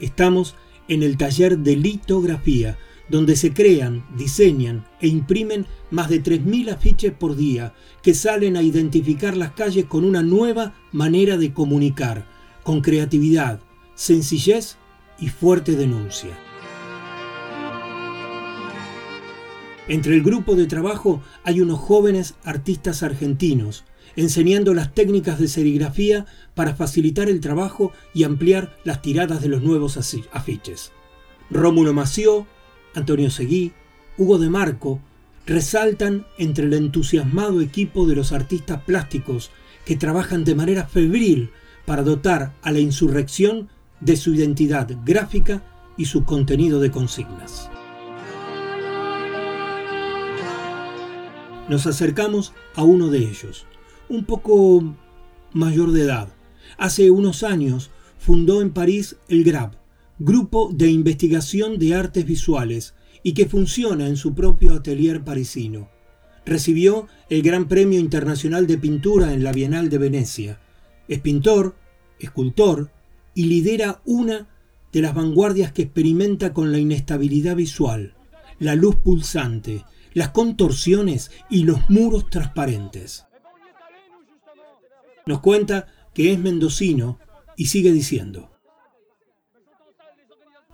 Estamos 0.00 0.56
en 0.88 1.02
el 1.02 1.16
taller 1.16 1.58
de 1.58 1.76
litografía, 1.76 2.76
donde 3.08 3.36
se 3.36 3.54
crean, 3.54 4.04
diseñan 4.16 4.84
e 5.00 5.08
imprimen 5.08 5.66
más 5.90 6.10
de 6.10 6.22
3.000 6.22 6.72
afiches 6.72 7.12
por 7.12 7.36
día 7.36 7.74
que 8.02 8.12
salen 8.12 8.56
a 8.56 8.62
identificar 8.62 9.36
las 9.36 9.52
calles 9.52 9.86
con 9.86 10.04
una 10.04 10.22
nueva 10.22 10.74
manera 10.92 11.36
de 11.36 11.52
comunicar, 11.52 12.26
con 12.64 12.80
creatividad, 12.80 13.60
sencillez 13.94 14.76
y 15.18 15.28
fuerte 15.28 15.76
denuncia. 15.76 16.36
Entre 19.88 20.14
el 20.14 20.22
grupo 20.22 20.54
de 20.54 20.66
trabajo 20.66 21.22
hay 21.44 21.62
unos 21.62 21.78
jóvenes 21.78 22.34
artistas 22.44 23.02
argentinos, 23.02 23.84
enseñando 24.18 24.74
las 24.74 24.94
técnicas 24.94 25.38
de 25.38 25.46
serigrafía 25.46 26.26
para 26.56 26.74
facilitar 26.74 27.28
el 27.30 27.40
trabajo 27.40 27.92
y 28.12 28.24
ampliar 28.24 28.76
las 28.82 29.00
tiradas 29.00 29.40
de 29.40 29.48
los 29.48 29.62
nuevos 29.62 29.96
afiches. 30.32 30.90
Rómulo 31.50 31.94
Mació, 31.94 32.44
Antonio 32.96 33.30
Seguí, 33.30 33.72
Hugo 34.16 34.38
de 34.38 34.50
Marco 34.50 35.00
resaltan 35.46 36.26
entre 36.36 36.66
el 36.66 36.74
entusiasmado 36.74 37.60
equipo 37.60 38.08
de 38.08 38.16
los 38.16 38.32
artistas 38.32 38.82
plásticos 38.82 39.52
que 39.84 39.94
trabajan 39.94 40.42
de 40.42 40.56
manera 40.56 40.88
febril 40.88 41.50
para 41.86 42.02
dotar 42.02 42.56
a 42.62 42.72
la 42.72 42.80
insurrección 42.80 43.68
de 44.00 44.16
su 44.16 44.34
identidad 44.34 44.90
gráfica 45.04 45.62
y 45.96 46.06
su 46.06 46.24
contenido 46.24 46.80
de 46.80 46.90
consignas. 46.90 47.70
Nos 51.68 51.86
acercamos 51.86 52.52
a 52.74 52.82
uno 52.82 53.08
de 53.08 53.18
ellos, 53.18 53.66
un 54.08 54.24
poco 54.24 54.96
mayor 55.52 55.92
de 55.92 56.02
edad. 56.02 56.28
Hace 56.76 57.10
unos 57.10 57.42
años 57.42 57.90
fundó 58.18 58.62
en 58.62 58.70
París 58.70 59.16
el 59.28 59.44
GRAB, 59.44 59.72
Grupo 60.18 60.70
de 60.72 60.90
Investigación 60.90 61.78
de 61.78 61.94
Artes 61.94 62.24
Visuales, 62.26 62.94
y 63.22 63.32
que 63.32 63.46
funciona 63.46 64.08
en 64.08 64.16
su 64.16 64.34
propio 64.34 64.74
atelier 64.74 65.22
parisino. 65.22 65.90
Recibió 66.44 67.08
el 67.28 67.42
Gran 67.42 67.68
Premio 67.68 67.98
Internacional 67.98 68.66
de 68.66 68.78
Pintura 68.78 69.32
en 69.32 69.44
la 69.44 69.52
Bienal 69.52 69.90
de 69.90 69.98
Venecia. 69.98 70.60
Es 71.08 71.20
pintor, 71.20 71.76
escultor 72.18 72.90
y 73.34 73.44
lidera 73.44 74.00
una 74.04 74.48
de 74.92 75.02
las 75.02 75.14
vanguardias 75.14 75.72
que 75.72 75.82
experimenta 75.82 76.52
con 76.52 76.72
la 76.72 76.78
inestabilidad 76.78 77.56
visual, 77.56 78.14
la 78.58 78.74
luz 78.74 78.96
pulsante, 78.96 79.84
las 80.14 80.30
contorsiones 80.30 81.30
y 81.50 81.64
los 81.64 81.88
muros 81.90 82.30
transparentes. 82.30 83.26
Nos 85.28 85.40
cuenta 85.40 85.88
que 86.14 86.32
es 86.32 86.38
mendocino 86.38 87.18
y 87.54 87.66
sigue 87.66 87.92
diciendo, 87.92 88.50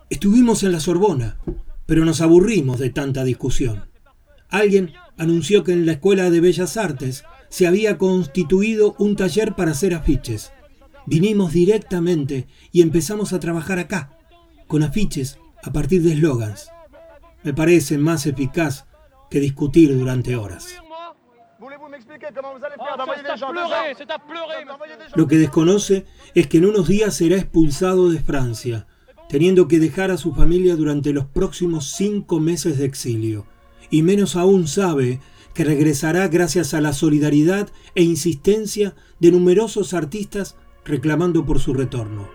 Estuvimos 0.08 0.62
en 0.62 0.70
la 0.70 0.78
Sorbona, 0.78 1.40
pero 1.86 2.04
nos 2.04 2.20
aburrimos 2.20 2.78
de 2.78 2.90
tanta 2.90 3.24
discusión. 3.24 3.86
Alguien 4.48 4.92
anunció 5.18 5.64
que 5.64 5.72
en 5.72 5.86
la 5.86 5.92
Escuela 5.94 6.30
de 6.30 6.38
Bellas 6.38 6.76
Artes 6.76 7.24
se 7.48 7.66
había 7.66 7.98
constituido 7.98 8.94
un 9.00 9.16
taller 9.16 9.56
para 9.56 9.72
hacer 9.72 9.92
afiches. 9.92 10.52
Vinimos 11.04 11.52
directamente 11.52 12.46
y 12.70 12.82
empezamos 12.82 13.32
a 13.32 13.40
trabajar 13.40 13.80
acá, 13.80 14.16
con 14.68 14.84
afiches 14.84 15.36
a 15.64 15.72
partir 15.72 16.00
de 16.02 16.12
eslogans. 16.12 16.68
Me 17.42 17.54
parece 17.54 17.98
más 17.98 18.24
eficaz 18.24 18.86
que 19.30 19.40
discutir 19.40 19.98
durante 19.98 20.36
horas. 20.36 20.76
Lo 25.14 25.28
que 25.28 25.36
desconoce 25.36 26.06
es 26.34 26.46
que 26.46 26.58
en 26.58 26.66
unos 26.66 26.88
días 26.88 27.14
será 27.14 27.36
expulsado 27.36 28.10
de 28.10 28.20
Francia, 28.20 28.86
teniendo 29.28 29.68
que 29.68 29.78
dejar 29.78 30.10
a 30.10 30.16
su 30.16 30.34
familia 30.34 30.76
durante 30.76 31.12
los 31.12 31.26
próximos 31.26 31.92
cinco 31.96 32.40
meses 32.40 32.78
de 32.78 32.84
exilio. 32.84 33.46
Y 33.90 34.02
menos 34.02 34.36
aún 34.36 34.66
sabe 34.66 35.20
que 35.54 35.64
regresará 35.64 36.26
gracias 36.28 36.74
a 36.74 36.80
la 36.80 36.92
solidaridad 36.92 37.68
e 37.94 38.02
insistencia 38.02 38.94
de 39.20 39.30
numerosos 39.30 39.94
artistas 39.94 40.56
reclamando 40.84 41.46
por 41.46 41.60
su 41.60 41.74
retorno. 41.74 42.28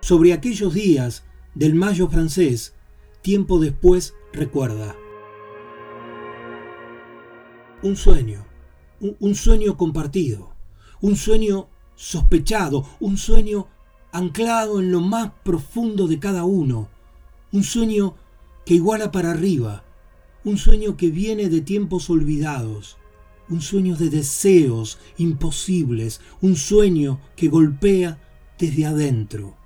Sobre 0.00 0.32
aquellos 0.32 0.74
días 0.74 1.24
del 1.54 1.74
mayo 1.74 2.08
francés, 2.08 2.74
tiempo 3.22 3.58
después 3.58 4.14
recuerda. 4.32 4.94
Un 7.84 7.98
sueño, 7.98 8.46
un, 9.20 9.34
sueño 9.34 9.76
compartido, 9.76 10.54
un 11.02 11.16
sueño 11.16 11.68
sospechado, 11.96 12.88
un 12.98 13.18
sueño 13.18 13.66
anclado 14.10 14.80
en 14.80 14.90
lo 14.90 15.02
más 15.02 15.32
profundo 15.44 16.08
de 16.08 16.18
cada 16.18 16.44
uno, 16.44 16.88
un 17.52 17.62
sueño 17.62 18.14
que 18.64 18.72
iguala 18.72 19.12
para 19.12 19.32
arriba, 19.32 19.84
un 20.44 20.56
sueño 20.56 20.96
que 20.96 21.10
viene 21.10 21.50
de 21.50 21.60
tiempos 21.60 22.08
olvidados, 22.08 22.96
un 23.50 23.60
sueño 23.60 23.96
de 23.96 24.08
deseos 24.08 24.98
imposibles, 25.18 26.22
un 26.40 26.56
sueño 26.56 27.20
que 27.36 27.48
golpea 27.48 28.18
desde 28.58 28.86
adentro, 28.86 29.58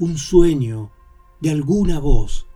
un 0.00 0.18
sueño 0.18 0.90
de 1.40 1.52
alguna 1.52 2.00
voz, 2.00 2.46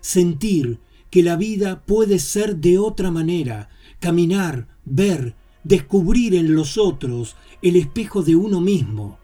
sentir 0.00 0.78
que 1.10 1.24
la 1.24 1.34
vida 1.34 1.84
puede 1.84 2.20
ser 2.20 2.58
de 2.58 2.78
otra 2.78 3.10
manera, 3.10 3.70
caminar, 4.00 4.66
ver, 4.84 5.36
descubrir 5.62 6.34
en 6.34 6.54
los 6.54 6.78
otros 6.78 7.36
el 7.62 7.76
espejo 7.76 8.22
de 8.22 8.34
uno 8.34 8.60
mismo, 8.60 9.18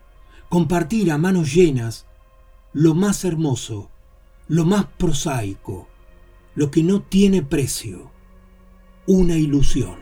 compartir 0.49 1.11
a 1.11 1.18
manos 1.18 1.53
llenas 1.55 2.07
lo 2.72 2.95
más 2.95 3.24
hermoso, 3.24 3.91
lo 4.49 4.64
más 4.64 4.87
prosaico, 4.99 5.89
lo 6.55 6.70
que 6.70 6.83
no 6.83 7.01
tiene 7.03 7.43
precio, 7.43 8.11
una 9.07 9.37
ilusión. 9.37 9.97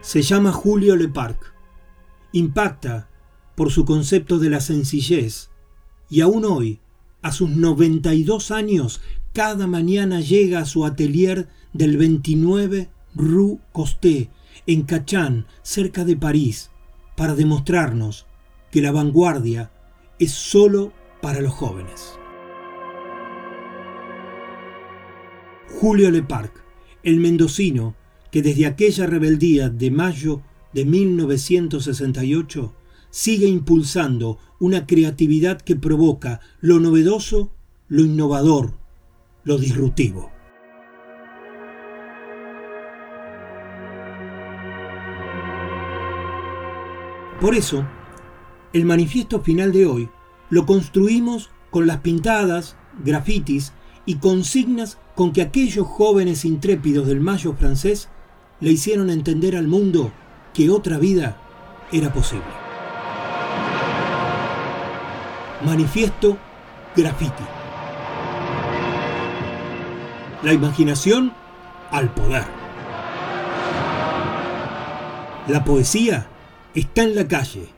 Se 0.00 0.22
llama 0.22 0.50
Julio 0.50 0.96
Leparc. 0.96 1.54
Impacta 2.32 3.08
por 3.54 3.70
su 3.70 3.84
concepto 3.84 4.38
de 4.38 4.50
la 4.50 4.60
sencillez 4.60 5.50
y 6.08 6.22
aún 6.22 6.44
hoy, 6.44 6.80
a 7.22 7.32
sus 7.32 7.50
92 7.50 8.50
años, 8.50 9.00
cada 9.32 9.66
mañana 9.66 10.20
llega 10.20 10.60
a 10.60 10.64
su 10.64 10.84
atelier 10.84 11.48
del 11.72 11.96
29 11.96 12.88
Rue 13.14 13.58
Costé, 13.72 14.30
en 14.66 14.82
Cachán, 14.82 15.46
cerca 15.62 16.04
de 16.04 16.16
París, 16.16 16.70
para 17.16 17.34
demostrarnos 17.34 18.26
que 18.70 18.82
la 18.82 18.92
vanguardia 18.92 19.70
es 20.18 20.32
solo 20.32 20.92
para 21.20 21.40
los 21.40 21.52
jóvenes. 21.52 22.18
Julio 25.80 26.10
Leparc, 26.10 26.52
el 27.02 27.20
mendocino 27.20 27.94
que 28.30 28.42
desde 28.42 28.66
aquella 28.66 29.06
rebeldía 29.06 29.70
de 29.70 29.90
mayo 29.90 30.42
de 30.72 30.84
1968 30.84 32.74
sigue 33.10 33.48
impulsando 33.48 34.38
una 34.58 34.86
creatividad 34.86 35.60
que 35.60 35.76
provoca 35.76 36.40
lo 36.60 36.80
novedoso, 36.80 37.52
lo 37.88 38.02
innovador, 38.02 38.79
lo 39.44 39.58
disruptivo. 39.58 40.30
Por 47.40 47.54
eso, 47.54 47.86
el 48.72 48.84
manifiesto 48.84 49.40
final 49.40 49.72
de 49.72 49.86
hoy 49.86 50.10
lo 50.50 50.66
construimos 50.66 51.50
con 51.70 51.86
las 51.86 51.98
pintadas, 51.98 52.76
grafitis 53.02 53.72
y 54.04 54.16
consignas 54.16 54.98
con 55.14 55.32
que 55.32 55.42
aquellos 55.42 55.86
jóvenes 55.86 56.44
intrépidos 56.44 57.06
del 57.06 57.20
Mayo 57.20 57.54
francés 57.54 58.08
le 58.60 58.70
hicieron 58.70 59.08
entender 59.08 59.56
al 59.56 59.68
mundo 59.68 60.12
que 60.52 60.68
otra 60.68 60.98
vida 60.98 61.40
era 61.92 62.12
posible. 62.12 62.44
Manifiesto 65.64 66.36
Graffiti. 66.96 67.59
La 70.42 70.54
imaginación 70.54 71.32
al 71.90 72.14
poder. 72.14 72.44
La 75.48 75.64
poesía 75.64 76.28
está 76.74 77.02
en 77.02 77.14
la 77.14 77.28
calle. 77.28 77.68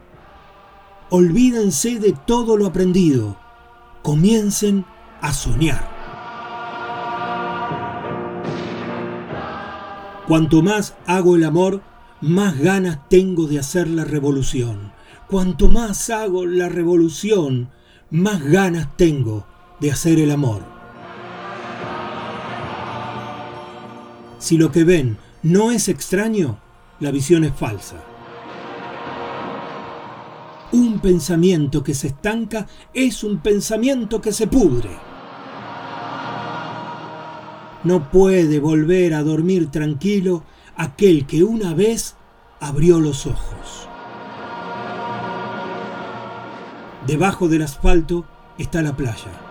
Olvídense 1.10 1.98
de 1.98 2.12
todo 2.12 2.56
lo 2.56 2.66
aprendido. 2.66 3.36
Comiencen 4.02 4.84
a 5.20 5.32
soñar. 5.32 5.90
Cuanto 10.28 10.62
más 10.62 10.96
hago 11.06 11.34
el 11.34 11.44
amor, 11.44 11.82
más 12.20 12.58
ganas 12.58 13.08
tengo 13.08 13.46
de 13.46 13.58
hacer 13.58 13.88
la 13.88 14.04
revolución. 14.04 14.92
Cuanto 15.28 15.68
más 15.68 16.10
hago 16.10 16.46
la 16.46 16.68
revolución, 16.68 17.70
más 18.10 18.40
ganas 18.40 18.96
tengo 18.96 19.46
de 19.80 19.90
hacer 19.90 20.20
el 20.20 20.30
amor. 20.30 20.71
Si 24.42 24.58
lo 24.58 24.72
que 24.72 24.82
ven 24.82 25.18
no 25.44 25.70
es 25.70 25.88
extraño, 25.88 26.58
la 26.98 27.12
visión 27.12 27.44
es 27.44 27.54
falsa. 27.54 28.02
Un 30.72 30.98
pensamiento 30.98 31.84
que 31.84 31.94
se 31.94 32.08
estanca 32.08 32.66
es 32.92 33.22
un 33.22 33.38
pensamiento 33.38 34.20
que 34.20 34.32
se 34.32 34.48
pudre. 34.48 34.90
No 37.84 38.10
puede 38.10 38.58
volver 38.58 39.14
a 39.14 39.22
dormir 39.22 39.70
tranquilo 39.70 40.42
aquel 40.74 41.24
que 41.24 41.44
una 41.44 41.72
vez 41.72 42.16
abrió 42.58 42.98
los 42.98 43.26
ojos. 43.28 43.86
Debajo 47.06 47.46
del 47.46 47.62
asfalto 47.62 48.24
está 48.58 48.82
la 48.82 48.96
playa. 48.96 49.41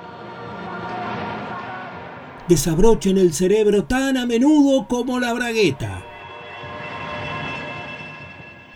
Desabrochen 2.48 3.18
el 3.18 3.34
cerebro 3.34 3.86
tan 3.86 4.18
a 4.18 4.26
menudo 4.26 4.88
como 4.88 5.20
la 5.20 5.34
bragueta. 5.34 6.04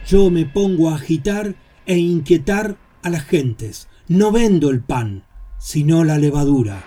Yo 0.08 0.30
me 0.30 0.46
pongo 0.46 0.90
a 0.90 0.96
agitar 0.96 1.56
e 1.86 1.98
inquietar 1.98 2.78
a 3.02 3.10
las 3.10 3.24
gentes. 3.26 3.88
No 4.08 4.32
vendo 4.32 4.70
el 4.70 4.82
pan, 4.82 5.24
sino 5.58 6.04
la 6.04 6.18
levadura. 6.18 6.84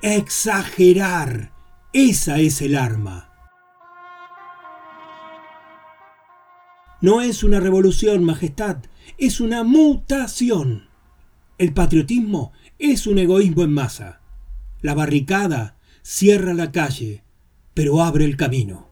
Exagerar. 0.00 1.52
Esa 1.92 2.38
es 2.38 2.62
el 2.62 2.76
arma. 2.76 3.30
No 7.00 7.20
es 7.20 7.44
una 7.44 7.60
revolución, 7.60 8.24
Majestad, 8.24 8.78
es 9.18 9.40
una 9.40 9.64
mutación. 9.64 10.88
El 11.58 11.74
patriotismo 11.74 12.52
es 12.78 13.06
un 13.06 13.18
egoísmo 13.18 13.62
en 13.62 13.72
masa. 13.72 14.20
La 14.82 14.94
barricada 14.94 15.78
cierra 16.02 16.54
la 16.54 16.72
calle, 16.72 17.24
pero 17.74 18.02
abre 18.02 18.24
el 18.24 18.36
camino. 18.36 18.90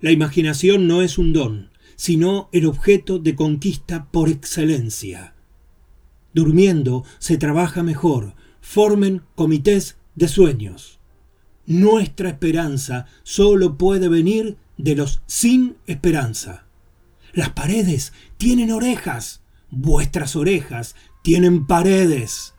La 0.00 0.10
imaginación 0.10 0.88
no 0.88 1.02
es 1.02 1.16
un 1.16 1.32
don, 1.32 1.70
sino 1.96 2.48
el 2.52 2.66
objeto 2.66 3.18
de 3.18 3.36
conquista 3.36 4.10
por 4.10 4.28
excelencia. 4.28 5.34
Durmiendo 6.34 7.04
se 7.18 7.36
trabaja 7.36 7.82
mejor, 7.82 8.34
formen 8.60 9.22
comités 9.34 9.96
de 10.14 10.28
sueños. 10.28 10.98
Nuestra 11.66 12.30
esperanza 12.30 13.06
solo 13.22 13.78
puede 13.78 14.08
venir 14.08 14.56
de 14.76 14.96
los 14.96 15.22
sin 15.26 15.76
esperanza. 15.86 16.66
Las 17.32 17.50
paredes 17.50 18.12
tienen 18.36 18.72
orejas, 18.72 19.41
vuestras 19.72 20.36
orejas 20.36 20.94
tienen 21.22 21.66
paredes. 21.66 22.54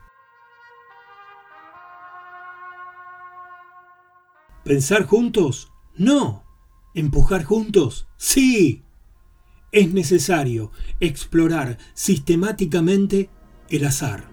¿Pensar 4.65 5.05
juntos? 5.05 5.71
No. 5.95 6.43
¿Empujar 6.95 7.43
juntos? 7.43 8.07
Sí. 8.17 8.83
Es 9.71 9.93
necesario 9.93 10.71
explorar 10.99 11.77
sistemáticamente 11.93 13.29
el 13.69 13.85
azar. 13.85 14.29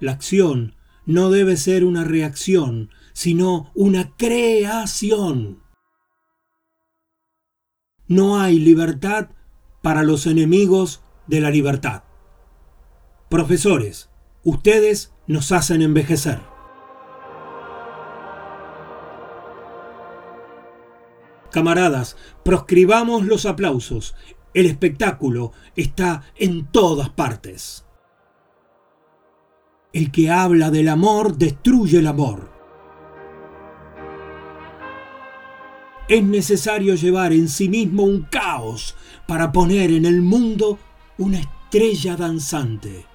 La 0.00 0.12
acción 0.12 0.74
no 1.06 1.30
debe 1.30 1.56
ser 1.56 1.84
una 1.84 2.04
reacción, 2.04 2.90
sino 3.12 3.70
una 3.74 4.10
creación. 4.16 5.63
No 8.06 8.38
hay 8.38 8.58
libertad 8.58 9.30
para 9.80 10.02
los 10.02 10.26
enemigos 10.26 11.02
de 11.26 11.40
la 11.40 11.50
libertad. 11.50 12.02
Profesores, 13.30 14.10
ustedes 14.42 15.14
nos 15.26 15.52
hacen 15.52 15.80
envejecer. 15.80 16.40
Camaradas, 21.50 22.16
proscribamos 22.44 23.24
los 23.24 23.46
aplausos. 23.46 24.14
El 24.52 24.66
espectáculo 24.66 25.52
está 25.74 26.24
en 26.36 26.66
todas 26.66 27.08
partes. 27.08 27.86
El 29.94 30.10
que 30.10 30.30
habla 30.30 30.70
del 30.70 30.88
amor 30.88 31.38
destruye 31.38 32.00
el 32.00 32.08
amor. 32.08 32.53
Es 36.08 36.22
necesario 36.22 36.94
llevar 36.96 37.32
en 37.32 37.48
sí 37.48 37.68
mismo 37.68 38.02
un 38.02 38.22
caos 38.22 38.94
para 39.26 39.52
poner 39.52 39.90
en 39.90 40.04
el 40.04 40.20
mundo 40.20 40.78
una 41.16 41.38
estrella 41.38 42.16
danzante. 42.16 43.06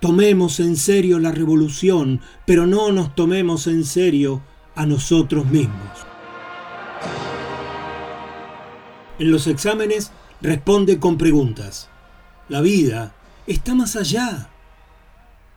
Tomemos 0.00 0.60
en 0.60 0.76
serio 0.76 1.18
la 1.18 1.32
revolución, 1.32 2.22
pero 2.46 2.66
no 2.66 2.90
nos 2.92 3.14
tomemos 3.14 3.66
en 3.66 3.84
serio 3.84 4.42
a 4.74 4.86
nosotros 4.86 5.44
mismos. 5.46 5.90
En 9.18 9.30
los 9.30 9.46
exámenes 9.46 10.10
responde 10.40 10.98
con 10.98 11.18
preguntas. 11.18 11.90
La 12.48 12.62
vida 12.62 13.14
está 13.46 13.74
más 13.74 13.96
allá. 13.96 14.48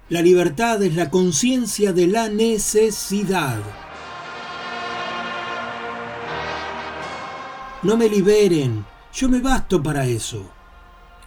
La 0.10 0.22
libertad 0.22 0.84
es 0.84 0.96
la 0.96 1.10
conciencia 1.10 1.94
de 1.94 2.08
la 2.08 2.28
necesidad. 2.28 3.62
No 7.84 7.98
me 7.98 8.08
liberen, 8.08 8.86
yo 9.14 9.28
me 9.28 9.42
basto 9.42 9.84
para 9.84 10.06
eso. 10.06 10.50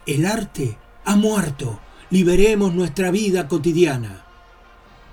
El 0.07 0.25
arte 0.25 0.79
ha 1.05 1.15
muerto, 1.15 1.81
liberemos 2.09 2.75
nuestra 2.75 3.11
vida 3.11 3.47
cotidiana. 3.47 4.25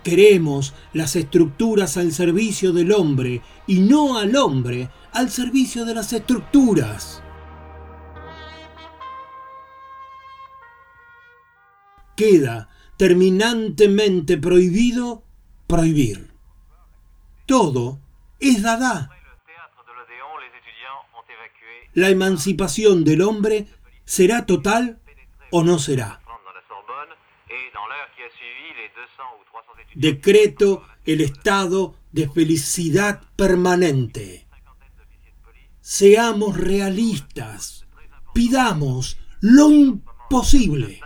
Queremos 0.04 0.74
las 0.94 1.18
estructuras 1.18 1.98
al 1.98 2.14
servicio 2.14 2.72
del 2.72 2.94
hombre 2.94 3.42
y 3.68 3.80
no 3.80 4.18
al 4.18 4.36
hombre 4.38 4.90
al 5.12 5.30
servicio 5.30 5.84
de 5.84 5.96
las 5.96 6.14
estructuras. 6.14 7.22
Queda 12.16 12.70
terminantemente 12.96 14.38
prohibido 14.38 15.24
prohibir. 15.68 16.32
Todo 17.46 18.00
es 18.40 18.62
dada. 18.62 19.10
La 21.94 22.10
emancipación 22.10 23.04
del 23.04 23.22
hombre 23.22 23.68
será 24.06 24.46
total 24.46 25.00
o 25.52 25.64
no 25.64 25.80
será. 25.80 26.22
Decreto 29.96 30.84
el 31.06 31.22
estado 31.22 31.96
de 32.12 32.28
felicidad 32.30 33.22
permanente. 33.36 34.48
Seamos 35.82 36.58
realistas. 36.58 37.86
Pidamos 38.34 39.18
lo 39.42 39.70
imposible. 39.70 41.00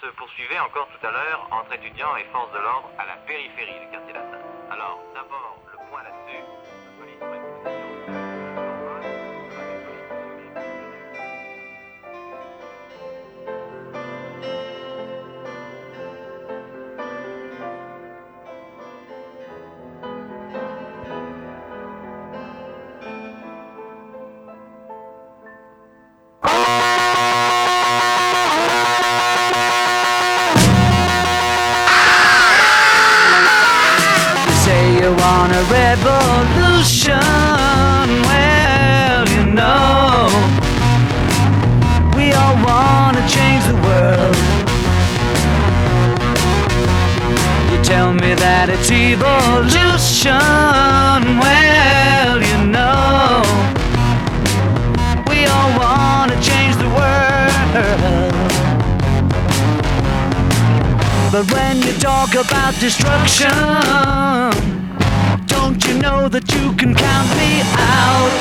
se 0.00 0.06
poursuivait 0.16 0.58
encore 0.58 0.88
tout 0.88 1.06
à 1.06 1.10
l'heure 1.10 1.48
entre 1.50 1.72
étudiants 1.74 2.16
et 2.16 2.24
forces 2.32 2.52
de 2.52 2.58
l'ordre 2.58 2.90
à 2.98 3.04
la 3.06 3.16
périphérie 3.28 3.80
du 3.80 3.90
quartier 3.90 4.14
latin. 4.14 4.38
Alors, 4.70 5.00
d'abord, 5.14 5.59
revolution. 35.90 37.18
Well, 38.28 39.24
you 39.28 39.44
know, 39.58 40.28
we 42.16 42.32
all 42.32 42.56
want 42.64 43.16
to 43.16 43.22
change 43.26 43.64
the 43.66 43.74
world. 43.86 44.36
You 47.70 47.78
tell 47.82 48.12
me 48.12 48.34
that 48.34 48.68
it's 48.68 48.90
evolution. 48.90 50.32
Well, 51.42 52.36
you 52.50 52.58
know, 52.76 53.42
we 55.28 55.46
all 55.46 55.70
want 55.82 56.30
to 56.30 56.36
change 56.50 56.76
the 56.76 56.90
world. 56.98 58.34
But 61.32 61.44
when 61.52 61.82
you 61.82 61.92
talk 61.98 62.34
about 62.34 62.74
destruction, 62.78 64.79
you 65.90 65.98
know 65.98 66.28
that 66.28 66.46
you 66.54 66.72
can 66.74 66.94
count 66.94 67.28
me 67.40 67.62
out? 67.74 68.32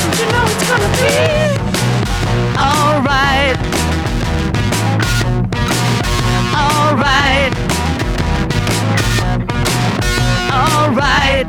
Don't 0.00 0.18
you 0.18 0.26
know 0.32 0.44
it's 0.52 0.66
gonna 0.70 0.90
be 0.98 1.14
alright? 2.58 3.58
Alright. 6.62 7.52
Alright. 10.52 11.48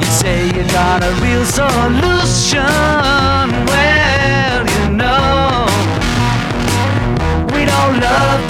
You 0.00 0.06
say 0.20 0.38
you 0.46 0.64
got 0.72 1.04
a 1.04 1.12
real 1.22 1.44
solution. 1.44 2.97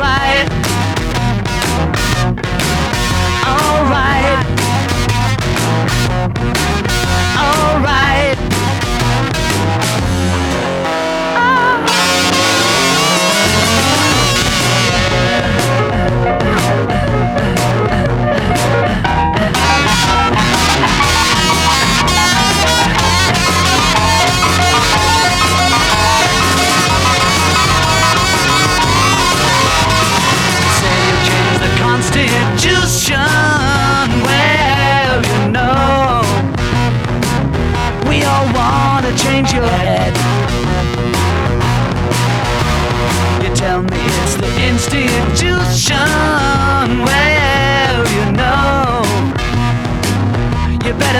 Alright. 0.00 0.48
Alright. 3.44 4.59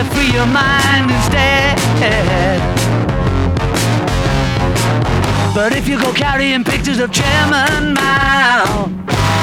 Free 0.05 0.33
your 0.33 0.47
mind 0.47 1.11
instead. 1.11 1.79
But 5.55 5.75
if 5.75 5.89
you 5.89 6.01
go 6.01 6.13
carrying 6.13 6.65
pictures 6.65 7.01
of 7.01 7.13
Chairman 7.13 7.95
Mao, 7.95 8.89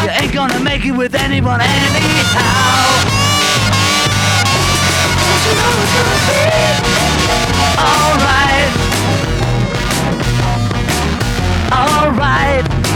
you 0.04 0.10
ain't 0.10 0.34
gonna 0.34 0.60
make 0.60 0.86
it 0.86 0.92
with 0.92 1.14
anyone 1.16 1.62
anyhow. 1.62 2.88
Don't 5.22 5.44
you 5.46 5.54
know 5.60 5.74
it's 5.84 5.94
gonna 5.98 6.20
be? 6.28 6.42
Alright. 7.78 8.72
Alright. 11.72 12.87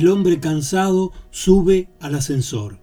El 0.00 0.08
hombre 0.08 0.40
cansado 0.40 1.12
sube 1.30 1.90
al 2.00 2.14
ascensor. 2.14 2.78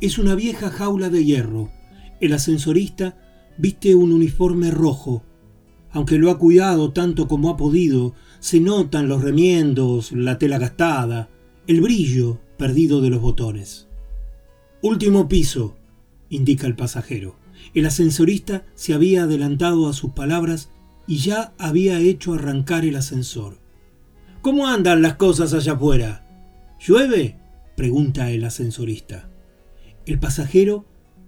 Es 0.00 0.16
una 0.16 0.34
vieja 0.34 0.70
jaula 0.70 1.10
de 1.10 1.26
hierro. 1.26 1.70
El 2.22 2.32
ascensorista 2.32 3.18
viste 3.58 3.94
un 3.94 4.14
uniforme 4.14 4.70
rojo. 4.70 5.22
Aunque 5.90 6.16
lo 6.16 6.30
ha 6.30 6.38
cuidado 6.38 6.90
tanto 6.90 7.28
como 7.28 7.50
ha 7.50 7.58
podido, 7.58 8.14
se 8.40 8.60
notan 8.60 9.08
los 9.08 9.20
remiendos, 9.20 10.10
la 10.12 10.38
tela 10.38 10.56
gastada, 10.56 11.28
el 11.66 11.82
brillo 11.82 12.40
perdido 12.56 13.02
de 13.02 13.10
los 13.10 13.20
botones. 13.20 13.88
Último 14.80 15.28
piso, 15.28 15.76
indica 16.30 16.66
el 16.66 16.76
pasajero. 16.76 17.36
El 17.74 17.84
ascensorista 17.84 18.64
se 18.74 18.94
había 18.94 19.24
adelantado 19.24 19.86
a 19.86 19.92
sus 19.92 20.12
palabras 20.12 20.70
y 21.06 21.18
ya 21.18 21.52
había 21.58 22.00
hecho 22.00 22.32
arrancar 22.32 22.86
el 22.86 22.96
ascensor. 22.96 23.61
¿Cómo 24.42 24.66
andan 24.66 25.02
las 25.02 25.14
cosas 25.14 25.54
allá 25.54 25.72
afuera? 25.74 26.26
¿Llueve? 26.80 27.38
pregunta 27.76 28.30
el 28.30 28.44
ascensorista. 28.44 29.30
El 30.04 30.18
pasajero 30.18 30.84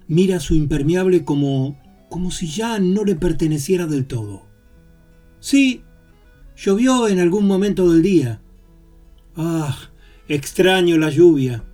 mira 0.09 0.41
su 0.41 0.55
impermeable 0.55 1.25
como 1.25 1.79
como 2.11 2.31
si 2.31 2.47
ya 2.47 2.79
no 2.79 3.05
le 3.05 3.17
perteneciera 3.17 3.87
del 3.87 4.07
todo. 4.07 4.47
Sí, 5.41 5.83
llovió 6.57 7.09
en 7.09 7.19
algún 7.19 7.47
momento 7.47 7.91
del 7.91 8.03
día. 8.03 8.41
Ah, 9.37 9.77
extraño 10.29 10.97
la 10.97 11.11
lluvia. 11.11 11.65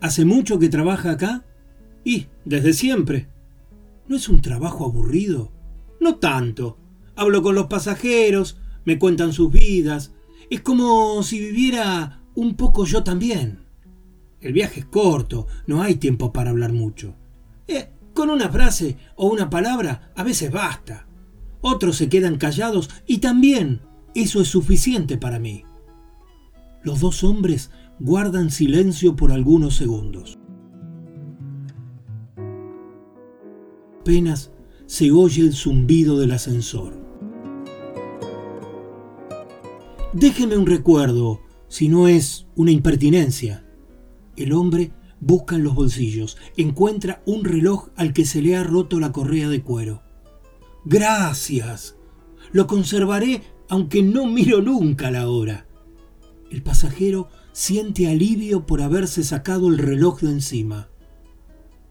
¿Hace 0.00 0.24
mucho 0.24 0.58
que 0.58 0.68
trabaja 0.68 1.12
acá? 1.12 1.44
Y 2.04 2.26
desde 2.44 2.72
siempre. 2.72 3.28
¿No 4.06 4.16
es 4.16 4.28
un 4.28 4.42
trabajo 4.42 4.84
aburrido? 4.84 5.52
No 6.00 6.16
tanto. 6.16 6.78
Hablo 7.16 7.42
con 7.42 7.54
los 7.54 7.66
pasajeros, 7.68 8.60
me 8.84 8.98
cuentan 8.98 9.32
sus 9.32 9.50
vidas. 9.50 10.12
Es 10.50 10.60
como 10.62 11.22
si 11.22 11.38
viviera 11.38 12.22
un 12.34 12.54
poco 12.54 12.84
yo 12.84 13.04
también. 13.04 13.60
El 14.40 14.52
viaje 14.52 14.80
es 14.80 14.86
corto, 14.86 15.46
no 15.66 15.82
hay 15.82 15.96
tiempo 15.96 16.32
para 16.32 16.50
hablar 16.50 16.72
mucho. 16.72 17.14
Eh, 17.66 17.90
con 18.14 18.30
una 18.30 18.48
frase 18.48 18.96
o 19.16 19.28
una 19.28 19.50
palabra 19.50 20.12
a 20.14 20.22
veces 20.22 20.50
basta. 20.50 21.06
Otros 21.60 21.96
se 21.96 22.08
quedan 22.08 22.38
callados 22.38 22.88
y 23.06 23.18
también 23.18 23.80
eso 24.14 24.40
es 24.40 24.48
suficiente 24.48 25.18
para 25.18 25.38
mí. 25.38 25.64
Los 26.82 27.00
dos 27.00 27.24
hombres 27.24 27.70
guardan 27.98 28.50
silencio 28.50 29.16
por 29.16 29.32
algunos 29.32 29.76
segundos. 29.76 30.38
apenas 34.08 34.50
se 34.86 35.10
oye 35.10 35.42
el 35.42 35.52
zumbido 35.52 36.18
del 36.18 36.32
ascensor. 36.32 37.07
Déjeme 40.18 40.56
un 40.56 40.66
recuerdo, 40.66 41.42
si 41.68 41.88
no 41.88 42.08
es 42.08 42.48
una 42.56 42.72
impertinencia. 42.72 43.64
El 44.36 44.52
hombre 44.52 44.90
busca 45.20 45.54
en 45.54 45.62
los 45.62 45.76
bolsillos, 45.76 46.36
encuentra 46.56 47.22
un 47.24 47.44
reloj 47.44 47.90
al 47.94 48.12
que 48.12 48.24
se 48.24 48.42
le 48.42 48.56
ha 48.56 48.64
roto 48.64 48.98
la 48.98 49.12
correa 49.12 49.48
de 49.48 49.62
cuero. 49.62 50.02
Gracias. 50.84 51.94
Lo 52.50 52.66
conservaré 52.66 53.42
aunque 53.68 54.02
no 54.02 54.26
miro 54.26 54.60
nunca 54.60 55.12
la 55.12 55.28
hora. 55.28 55.68
El 56.50 56.64
pasajero 56.64 57.28
siente 57.52 58.08
alivio 58.08 58.66
por 58.66 58.82
haberse 58.82 59.22
sacado 59.22 59.68
el 59.68 59.78
reloj 59.78 60.22
de 60.22 60.32
encima. 60.32 60.88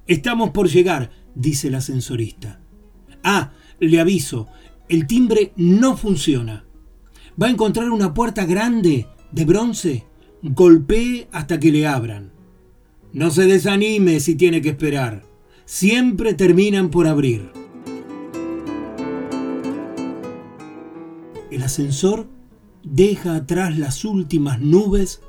Estamos 0.05 0.49
por 0.49 0.67
llegar, 0.67 1.11
dice 1.34 1.69
el 1.69 1.75
ascensorista. 1.75 2.59
Ah, 3.23 3.53
le 3.80 4.01
aviso, 4.01 4.47
el 4.89 5.07
timbre 5.07 5.53
no 5.55 5.95
funciona. 5.95 6.66
Va 7.41 7.47
a 7.47 7.51
encontrar 7.51 7.91
una 7.91 8.15
puerta 8.15 8.45
grande, 8.45 9.07
de 9.31 9.45
bronce. 9.45 10.05
Golpee 10.41 11.27
hasta 11.31 11.59
que 11.59 11.71
le 11.71 11.85
abran. 11.85 12.31
No 13.13 13.29
se 13.29 13.45
desanime 13.45 14.19
si 14.19 14.35
tiene 14.35 14.61
que 14.61 14.69
esperar. 14.69 15.23
Siempre 15.65 16.33
terminan 16.33 16.89
por 16.89 17.05
abrir. 17.05 17.51
El 21.51 21.61
ascensor 21.61 22.27
deja 22.83 23.35
atrás 23.35 23.77
las 23.77 24.03
últimas 24.03 24.59
nubes 24.59 25.21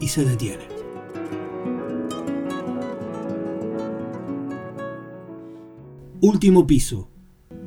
y 0.00 0.08
se 0.08 0.24
detiene. 0.24 0.64
Último 6.20 6.66
piso, 6.66 7.08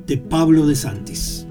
de 0.06 0.16
Pablo 0.18 0.66
de 0.66 0.76
Santis. 0.76 1.47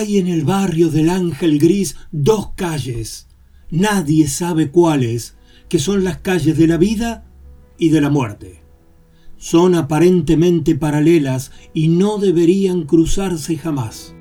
Hay 0.00 0.16
en 0.16 0.28
el 0.28 0.44
barrio 0.46 0.88
del 0.88 1.10
Ángel 1.10 1.58
Gris 1.58 1.94
dos 2.10 2.52
calles, 2.56 3.28
nadie 3.68 4.28
sabe 4.28 4.70
cuáles, 4.70 5.36
que 5.68 5.78
son 5.78 6.04
las 6.04 6.16
calles 6.16 6.56
de 6.56 6.66
la 6.66 6.78
vida 6.78 7.26
y 7.76 7.90
de 7.90 8.00
la 8.00 8.08
muerte. 8.08 8.62
Son 9.36 9.74
aparentemente 9.74 10.74
paralelas 10.74 11.52
y 11.74 11.88
no 11.88 12.16
deberían 12.16 12.84
cruzarse 12.84 13.58
jamás. 13.58 14.14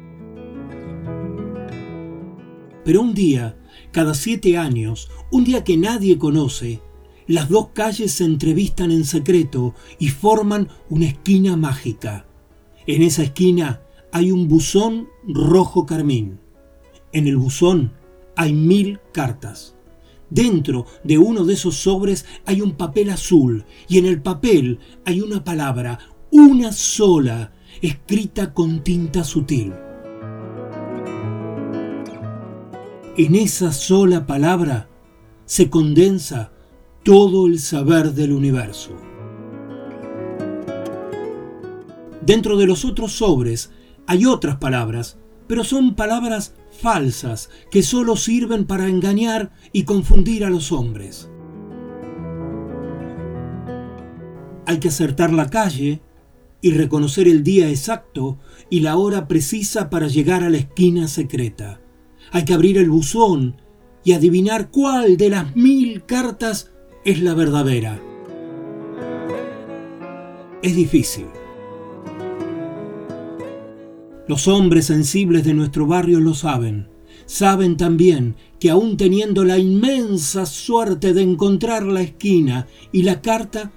Pero 2.84 3.02
un 3.02 3.14
día, 3.14 3.58
cada 3.94 4.16
siete 4.16 4.58
años, 4.58 5.10
un 5.32 5.46
día 5.46 5.64
que 5.64 5.78
nadie 5.78 6.18
conoce, 6.18 6.82
las 7.26 7.48
dos 7.48 7.70
calles 7.70 8.12
se 8.12 8.26
entrevistan 8.26 8.92
en 8.92 9.06
secreto 9.06 9.76
y 9.98 10.10
forman 10.10 10.68
una 10.90 11.06
esquina 11.06 11.56
mágica. 11.56 12.26
En 12.86 13.02
esa 13.02 13.24
esquina 13.24 13.80
hay 14.12 14.32
un 14.32 14.48
buzón 14.48 15.10
rojo 15.28 15.86
carmín. 15.86 16.40
En 17.12 17.28
el 17.28 17.38
buzón 17.38 17.94
hay 18.36 18.54
mil 18.54 19.00
cartas. 19.12 19.76
Dentro 20.30 20.86
de 21.04 21.18
uno 21.18 21.44
de 21.44 21.54
esos 21.54 21.76
sobres 21.76 22.26
hay 22.46 22.62
un 22.62 22.74
papel 22.74 23.10
azul 23.10 23.66
y 23.88 23.98
en 23.98 24.06
el 24.06 24.22
papel 24.22 24.80
hay 25.06 25.22
una 25.22 25.44
palabra, 25.44 26.00
una 26.32 26.72
sola, 26.72 27.54
escrita 27.82 28.54
con 28.54 28.84
tinta 28.84 29.24
sutil. 29.24 29.74
En 33.18 33.36
esa 33.36 33.74
sola 33.74 34.26
palabra 34.26 34.90
se 35.46 35.70
condensa 35.70 36.52
todo 37.04 37.48
el 37.48 37.60
saber 37.60 38.14
del 38.14 38.32
universo. 38.32 38.92
Dentro 42.22 42.58
de 42.58 42.68
los 42.68 42.86
otros 42.86 43.14
sobres 43.14 43.72
hay 44.10 44.26
otras 44.26 44.58
palabras, 44.58 45.20
pero 45.46 45.64
son 45.64 45.94
palabras 45.94 46.56
falsas 46.72 47.52
que 47.70 47.84
solo 47.84 48.16
sirven 48.16 48.66
para 48.66 48.88
engañar 48.88 49.52
y 49.72 49.84
confundir 49.84 50.44
a 50.44 50.50
los 50.50 50.72
hombres. 50.72 51.30
Hay 54.66 54.80
que 54.80 54.88
acertar 54.88 55.32
la 55.32 55.52
calle 55.52 56.02
y 56.60 56.72
reconocer 56.72 57.28
el 57.28 57.44
día 57.44 57.70
exacto 57.70 58.40
y 58.68 58.80
la 58.80 58.98
hora 58.98 59.28
precisa 59.28 59.92
para 59.92 60.08
llegar 60.08 60.44
a 60.44 60.50
la 60.50 60.58
esquina 60.58 61.08
secreta. 61.08 61.80
Hay 62.32 62.46
que 62.46 62.56
abrir 62.56 62.80
el 62.80 62.90
buzón 62.90 63.62
y 64.04 64.14
adivinar 64.14 64.72
cuál 64.72 65.18
de 65.18 65.30
las 65.30 65.56
mil 65.56 66.04
cartas 66.08 66.72
es 67.06 67.22
la 67.22 67.36
verdadera. 67.36 68.02
Es 70.64 70.76
difícil. 70.76 71.28
Los 74.30 74.48
hombres 74.48 74.86
sensibles 74.86 75.44
de 75.44 75.56
nuestro 75.56 75.88
barrio 75.88 76.20
lo 76.20 76.36
saben. 76.36 76.88
Saben 77.26 77.78
también 77.78 78.36
que 78.60 78.70
aún 78.70 78.96
teniendo 78.96 79.44
la 79.44 79.58
inmensa 79.58 80.46
suerte 80.46 81.16
de 81.16 81.24
encontrar 81.24 81.82
la 81.82 82.02
esquina 82.02 82.68
y 82.92 83.02
la 83.02 83.22
carta, 83.22 83.72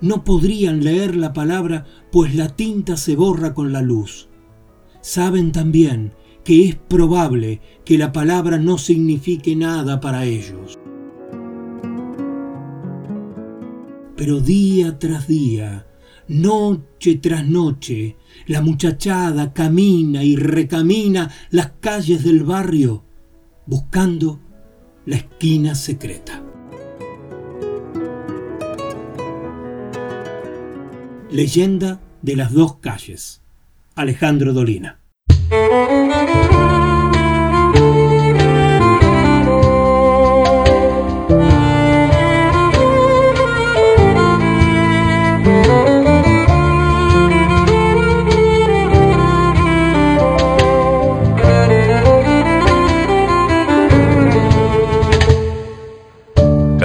no 0.00 0.24
podrían 0.24 0.82
leer 0.82 1.16
la 1.16 1.34
palabra 1.34 1.84
pues 2.10 2.34
la 2.34 2.48
tinta 2.48 2.96
se 2.96 3.14
borra 3.14 3.52
con 3.52 3.74
la 3.74 3.82
luz. 3.82 4.30
Saben 5.02 5.52
también 5.52 6.14
que 6.44 6.66
es 6.66 6.76
probable 6.76 7.60
que 7.84 7.98
la 7.98 8.10
palabra 8.10 8.56
no 8.56 8.78
signifique 8.78 9.54
nada 9.54 10.00
para 10.00 10.24
ellos. 10.24 10.78
Pero 14.16 14.40
día 14.40 14.98
tras 14.98 15.28
día, 15.28 15.86
noche 16.26 17.16
tras 17.16 17.46
noche, 17.46 18.16
la 18.50 18.60
muchachada 18.60 19.52
camina 19.52 20.24
y 20.24 20.34
recamina 20.34 21.30
las 21.50 21.70
calles 21.78 22.24
del 22.24 22.42
barrio 22.42 23.04
buscando 23.64 24.40
la 25.06 25.18
esquina 25.18 25.76
secreta. 25.76 26.42
Leyenda 31.30 32.00
de 32.22 32.34
las 32.34 32.52
dos 32.52 32.78
calles. 32.78 33.40
Alejandro 33.94 34.52
Dolina. 34.52 34.98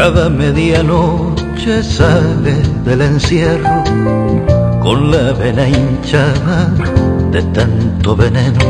Cada 0.07 0.29
medianoche 0.29 1.81
sale 1.81 2.55
del 2.85 3.01
encierro 3.01 3.83
con 4.79 5.09
la 5.09 5.33
vena 5.33 5.67
hinchada 5.67 6.71
de 7.31 7.41
tanto 7.57 8.15
veneno 8.15 8.67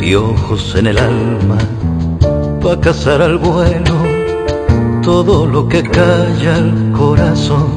y 0.00 0.14
ojos 0.14 0.74
en 0.74 0.86
el 0.86 0.96
alma 0.96 1.58
pa' 2.62 2.80
cazar 2.80 3.20
al 3.20 3.36
vuelo 3.36 3.98
todo 5.02 5.46
lo 5.46 5.68
que 5.68 5.82
calla 5.82 6.56
el 6.56 6.92
corazón. 6.92 7.68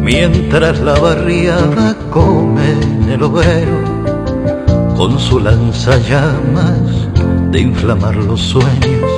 Mientras 0.00 0.78
la 0.78 0.94
barriada 1.00 1.96
come 2.10 2.70
en 2.80 3.10
el 3.10 3.24
overo 3.24 3.78
con 4.96 5.18
su 5.18 5.40
lanzallamas 5.40 7.08
de 7.50 7.60
inflamar 7.60 8.14
los 8.14 8.40
sueños 8.40 9.17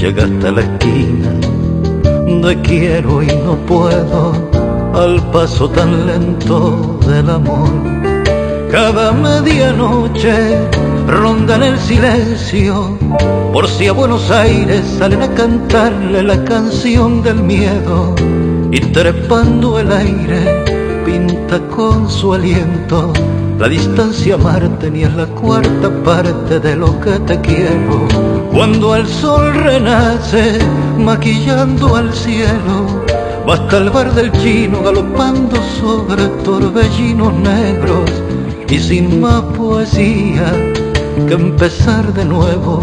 llega 0.00 0.24
hasta 0.24 0.50
la 0.50 0.62
esquina 0.62 1.30
de 2.42 2.62
quiero 2.62 3.22
y 3.22 3.26
no 3.26 3.54
puedo 3.66 4.32
al 4.94 5.20
paso 5.30 5.68
tan 5.68 6.06
lento 6.06 6.98
del 7.06 7.28
amor. 7.28 7.68
Cada 8.70 9.12
medianoche 9.12 10.58
ronda 11.06 11.56
en 11.56 11.62
el 11.64 11.78
silencio 11.78 12.96
por 13.52 13.68
si 13.68 13.88
a 13.88 13.92
Buenos 13.92 14.30
Aires 14.30 14.82
salen 14.98 15.22
a 15.22 15.34
cantarle 15.34 16.22
la 16.22 16.42
canción 16.44 17.22
del 17.22 17.42
miedo 17.42 18.14
y 18.70 18.80
trepando 18.80 19.78
el 19.78 19.92
aire 19.92 20.64
pinta 21.04 21.60
con 21.68 22.08
su 22.08 22.32
aliento 22.32 23.12
la 23.60 23.68
distancia 23.68 24.38
Marte 24.38 24.90
ni 24.90 25.02
es 25.02 25.14
la 25.14 25.26
cuarta 25.26 25.90
parte 26.02 26.58
de 26.58 26.76
lo 26.76 26.98
que 26.98 27.18
te 27.28 27.38
quiero 27.42 28.08
Cuando 28.54 28.96
el 28.96 29.06
sol 29.06 29.52
renace, 29.52 30.58
maquillando 30.98 31.94
al 31.94 32.12
cielo, 32.12 33.04
basta 33.46 33.76
el 33.76 33.90
bar 33.90 34.12
del 34.14 34.32
chino 34.32 34.82
galopando 34.82 35.56
sobre 35.78 36.26
torbellinos 36.42 37.34
negros 37.34 38.10
y 38.68 38.78
sin 38.78 39.20
más 39.20 39.42
poesía 39.56 40.52
que 41.28 41.34
empezar 41.34 42.12
de 42.14 42.24
nuevo, 42.24 42.80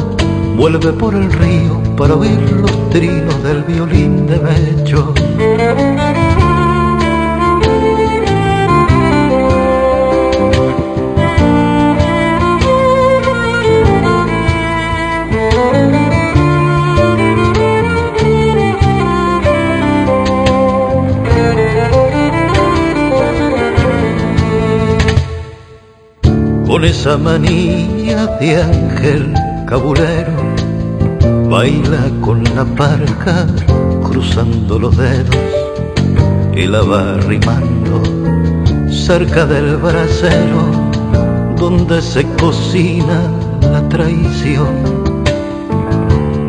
vuelve 0.55 0.93
por 0.93 1.15
el 1.15 1.32
río 1.32 1.82
para 1.95 2.15
oír 2.15 2.39
los 2.51 2.89
trinos 2.91 3.43
del 3.43 3.63
violín 3.63 4.28
de 4.28 4.38
Becho. 4.38 6.26
Esa 26.88 27.17
manía 27.17 28.27
de 28.39 28.61
ángel 28.61 29.33
cabulero, 29.65 30.31
baila 31.49 32.09
con 32.21 32.41
la 32.55 32.63
parca 32.63 33.45
cruzando 34.03 34.79
los 34.79 34.95
dedos 34.95 35.35
y 36.55 36.65
la 36.65 36.81
va 36.83 37.15
arrimando 37.15 38.01
cerca 38.89 39.45
del 39.45 39.75
brasero 39.75 40.61
donde 41.57 42.01
se 42.01 42.23
cocina 42.39 43.19
la 43.61 43.81
traición. 43.89 44.73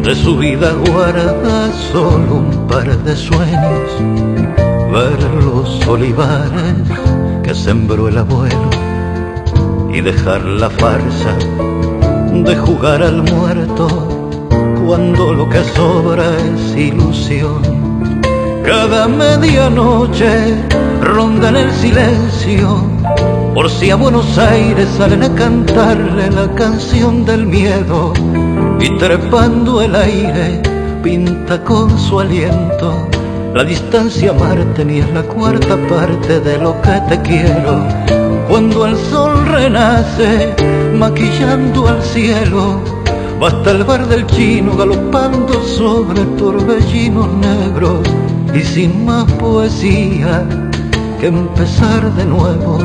De 0.05 0.14
su 0.14 0.36
vida 0.39 0.72
guarda 0.86 1.72
solo 1.93 2.34
un 2.36 2.66
par 2.68 2.97
de 3.03 3.16
sueños, 3.16 3.91
ver 4.93 5.20
los 5.43 5.84
olivares 5.89 6.76
que 7.43 7.55
sembró 7.55 8.07
el 8.07 8.18
abuelo 8.18 8.78
y 9.99 10.01
dejar 10.01 10.44
la 10.44 10.70
farsa 10.70 11.36
de 12.32 12.55
jugar 12.57 13.03
al 13.03 13.20
muerto 13.22 13.88
cuando 14.86 15.34
lo 15.34 15.49
que 15.49 15.64
sobra 15.64 16.24
es 16.36 16.76
ilusión. 16.76 17.61
Cada 18.64 19.09
medianoche 19.09 20.55
ronda 21.03 21.49
en 21.49 21.57
el 21.57 21.72
silencio 21.72 22.76
por 23.55 23.68
si 23.68 23.90
a 23.90 23.96
Buenos 23.96 24.38
Aires 24.38 24.88
salen 24.96 25.24
a 25.24 25.34
cantarle 25.34 26.30
la 26.30 26.46
canción 26.55 27.24
del 27.24 27.46
miedo 27.46 28.12
y 28.78 28.96
trepando 28.99 29.82
el 29.82 29.96
aire 29.96 30.62
pinta 31.03 31.64
con 31.64 31.99
su 31.99 32.20
aliento 32.20 33.09
la 33.53 33.64
distancia 33.64 34.32
Marte 34.32 34.84
ni 34.84 34.99
es 35.01 35.11
la 35.11 35.22
cuarta 35.22 35.76
parte 35.88 36.38
de 36.38 36.59
lo 36.59 36.80
que 36.82 37.03
te 37.09 37.22
quiero 37.22 38.18
cuando 38.59 38.87
el 38.87 38.97
sol 38.97 39.47
renace, 39.47 40.53
maquillando 40.93 41.87
al 41.87 42.03
cielo, 42.03 42.81
basta 43.39 43.71
el 43.71 43.85
bar 43.85 44.09
del 44.09 44.27
chino 44.27 44.77
galopando 44.77 45.63
sobre 45.63 46.25
torbellinos 46.37 47.29
negros 47.35 48.01
y 48.53 48.61
sin 48.63 49.05
más 49.05 49.31
poesía 49.35 50.45
que 51.21 51.29
empezar 51.29 52.13
de 52.15 52.25
nuevo, 52.25 52.81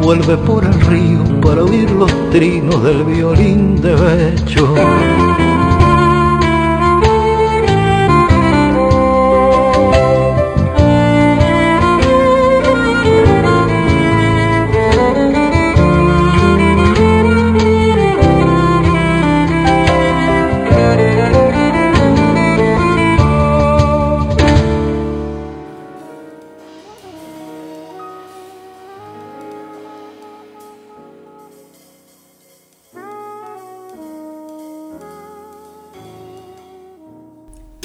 vuelve 0.00 0.36
por 0.36 0.64
el 0.64 0.80
río 0.82 1.40
para 1.40 1.64
oír 1.64 1.90
los 1.90 2.12
trinos 2.30 2.80
del 2.84 3.02
violín 3.02 3.82
de 3.82 3.96
Becho. 3.96 4.72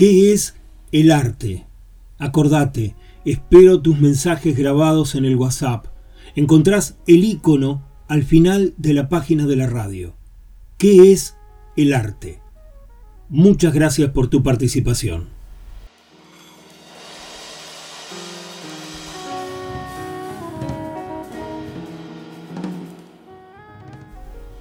¿Qué 0.04 0.34
es 0.34 0.56
el 0.92 1.14
arte? 1.14 1.66
Acordate, 2.18 2.94
espero 3.24 3.82
tus 3.82 4.02
mensajes 4.02 4.58
grabados 4.58 5.16
en 5.16 5.24
el 5.24 5.38
WhatsApp. 5.38 5.86
Encontrás 6.36 6.98
el 7.08 7.24
icono 7.24 7.88
al 8.10 8.24
final 8.24 8.74
de 8.76 8.94
la 8.94 9.08
página 9.08 9.46
de 9.46 9.56
la 9.56 9.66
radio. 9.66 10.14
¿Qué 10.78 11.14
es 11.14 11.38
el 11.78 11.94
arte? 11.94 12.42
Muchas 13.30 13.74
gracias 13.74 14.12
por 14.12 14.28
tu 14.28 14.44
participación. 14.44 15.30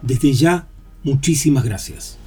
Desde 0.00 0.32
ya, 0.32 0.68
muchísimas 1.04 1.64
gracias. 1.64 2.21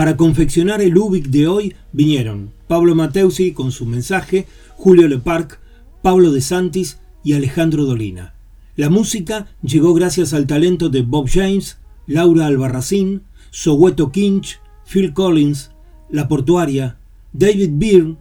Para 0.00 0.16
confeccionar 0.16 0.80
el 0.80 0.96
Ubik 0.96 1.26
de 1.26 1.46
hoy 1.46 1.74
vinieron 1.92 2.54
Pablo 2.68 2.94
Mateusi 2.94 3.52
con 3.52 3.70
su 3.70 3.84
mensaje, 3.84 4.46
Julio 4.76 5.06
Leparc, 5.06 5.60
Pablo 6.00 6.32
de 6.32 6.40
Santis 6.40 7.00
y 7.22 7.34
Alejandro 7.34 7.84
Dolina. 7.84 8.32
La 8.76 8.88
música 8.88 9.48
llegó 9.60 9.92
gracias 9.92 10.32
al 10.32 10.46
talento 10.46 10.88
de 10.88 11.02
Bob 11.02 11.28
James, 11.28 11.76
Laura 12.06 12.46
Albarracín, 12.46 13.24
Soweto 13.50 14.10
Kinch, 14.10 14.58
Phil 14.90 15.12
Collins, 15.12 15.70
La 16.08 16.28
Portuaria, 16.28 16.98
David 17.34 17.72
Byrne, 17.74 18.16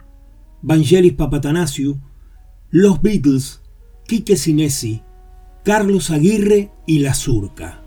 Vangelis 0.62 1.14
Papatanasiu, 1.14 1.98
Los 2.72 3.02
Beatles, 3.02 3.62
Quique 4.06 4.36
Sinesi, 4.36 5.02
Carlos 5.64 6.12
Aguirre 6.12 6.72
y 6.86 7.00
La 7.00 7.14
Surca. 7.14 7.79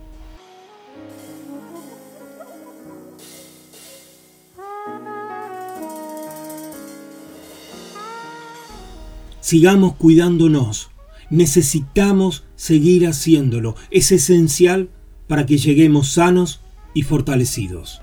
Sigamos 9.52 9.96
cuidándonos. 9.96 10.88
Necesitamos 11.28 12.42
seguir 12.56 13.06
haciéndolo. 13.06 13.76
Es 13.90 14.10
esencial 14.10 14.88
para 15.26 15.44
que 15.44 15.58
lleguemos 15.58 16.10
sanos 16.10 16.62
y 16.94 17.02
fortalecidos. 17.02 18.00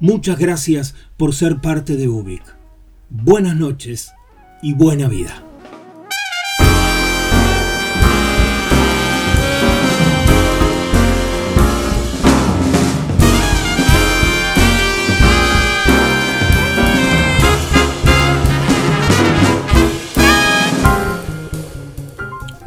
Muchas 0.00 0.40
gracias 0.40 0.96
por 1.16 1.32
ser 1.32 1.60
parte 1.60 1.96
de 1.96 2.08
UBIC. 2.08 2.42
Buenas 3.08 3.54
noches 3.54 4.10
y 4.64 4.74
buena 4.74 5.06
vida. 5.06 5.44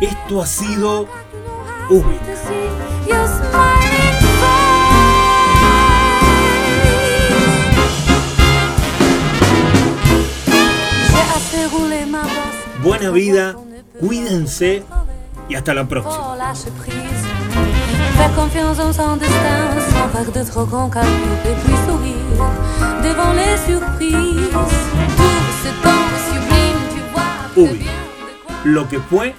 esto 0.00 0.42
ha 0.42 0.46
sido 0.46 1.06
Ubik. 1.90 2.20
Buena 12.82 13.10
vida, 13.10 13.56
cuídense 14.00 14.84
y 15.48 15.54
hasta 15.54 15.74
la 15.74 15.86
próxima. 15.88 16.36
Faire 18.16 18.34
confiance 18.34 18.78
en 18.80 18.92
son 18.92 19.16
destin 19.16 19.68
sans 20.12 20.32
de 20.32 20.44
trop 20.44 20.66
grands 20.66 20.90
calculs 20.90 21.12
et 21.44 21.54
puis 21.64 21.74
sourire 21.86 22.14
devant 23.02 23.32
les 23.32 23.56
surprises. 23.66 24.50
Tout 25.16 25.52
ce 25.62 25.70
temps 25.82 26.08
sublime, 26.28 26.80
tu 26.92 27.00
vois 27.12 27.36
que 27.54 27.60
Ubi. 27.60 27.78
bien 27.78 27.92
de 27.92 28.34
quoi 28.38 28.64
Lo 28.64 28.88
que 28.88 28.98
fue 29.00 29.34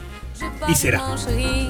y 0.70 0.76
será. 0.76 1.02
puis 1.26 1.70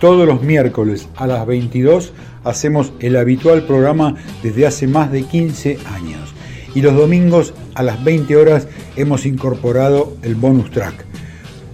Todos 0.00 0.28
los 0.28 0.42
miércoles 0.42 1.08
a 1.16 1.26
las 1.26 1.44
22 1.44 2.12
hacemos 2.44 2.92
el 3.00 3.16
habitual 3.16 3.64
programa 3.66 4.14
desde 4.44 4.64
hace 4.64 4.86
más 4.86 5.10
de 5.10 5.24
15 5.24 5.78
años. 5.92 6.32
Y 6.72 6.82
los 6.82 6.94
domingos 6.94 7.52
a 7.74 7.82
las 7.82 8.04
20 8.04 8.36
horas 8.36 8.68
hemos 8.94 9.26
incorporado 9.26 10.16
el 10.22 10.36
bonus 10.36 10.70
track. 10.70 11.04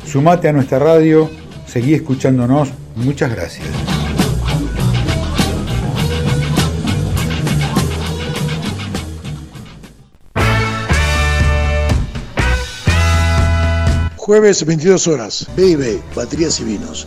Sumate 0.07 0.49
a 0.49 0.53
nuestra 0.53 0.79
radio, 0.79 1.29
seguí 1.66 1.93
escuchándonos. 1.93 2.70
Muchas 2.97 3.31
gracias. 3.31 3.68
Jueves 14.16 14.64
22 14.64 15.09
horas, 15.09 15.47
B&B, 15.55 16.01
Baterías 16.16 16.59
y 16.61 16.64
Vinos. 16.64 17.07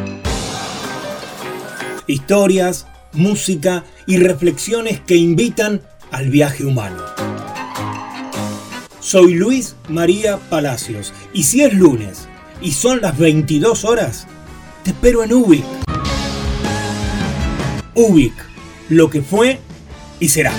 Historias, 2.07 2.87
música 3.13 3.83
y 4.07 4.17
reflexiones 4.17 4.99
que 4.99 5.15
invitan 5.15 5.81
al 6.11 6.29
viaje 6.29 6.65
humano. 6.65 7.03
Soy 8.99 9.33
Luis 9.33 9.75
María 9.89 10.37
Palacios 10.37 11.13
y 11.33 11.43
si 11.43 11.61
es 11.61 11.73
lunes 11.73 12.27
y 12.61 12.71
son 12.71 13.01
las 13.01 13.17
22 13.17 13.85
horas, 13.85 14.27
te 14.83 14.91
espero 14.91 15.23
en 15.23 15.33
Ubik. 15.33 15.65
Ubik, 17.95 18.33
lo 18.89 19.09
que 19.09 19.21
fue 19.21 19.59
y 20.19 20.29
será. 20.29 20.53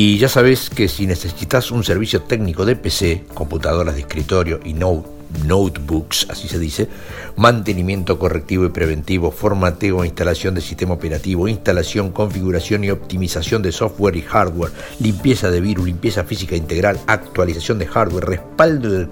Y 0.00 0.16
ya 0.16 0.28
sabes 0.28 0.70
que 0.70 0.86
si 0.86 1.08
necesitas 1.08 1.72
un 1.72 1.82
servicio 1.82 2.22
técnico 2.22 2.64
de 2.64 2.76
PC, 2.76 3.24
computadoras 3.34 3.96
de 3.96 4.02
escritorio 4.02 4.60
y 4.64 4.72
notebooks, 4.72 6.28
así 6.30 6.46
se 6.46 6.60
dice, 6.60 6.86
mantenimiento 7.34 8.16
correctivo 8.16 8.64
y 8.64 8.68
preventivo, 8.68 9.32
formateo 9.32 10.04
e 10.04 10.06
instalación 10.06 10.54
de 10.54 10.60
sistema 10.60 10.94
operativo, 10.94 11.48
instalación, 11.48 12.12
configuración 12.12 12.84
y 12.84 12.90
optimización 12.90 13.60
de 13.60 13.72
software 13.72 14.14
y 14.14 14.22
hardware, 14.22 14.70
limpieza 15.00 15.50
de 15.50 15.60
virus, 15.60 15.86
limpieza 15.86 16.22
física 16.22 16.54
integral, 16.54 17.00
actualización 17.08 17.80
de 17.80 17.86
hardware, 17.86 18.24
respaldo 18.24 18.92
de 18.92 19.08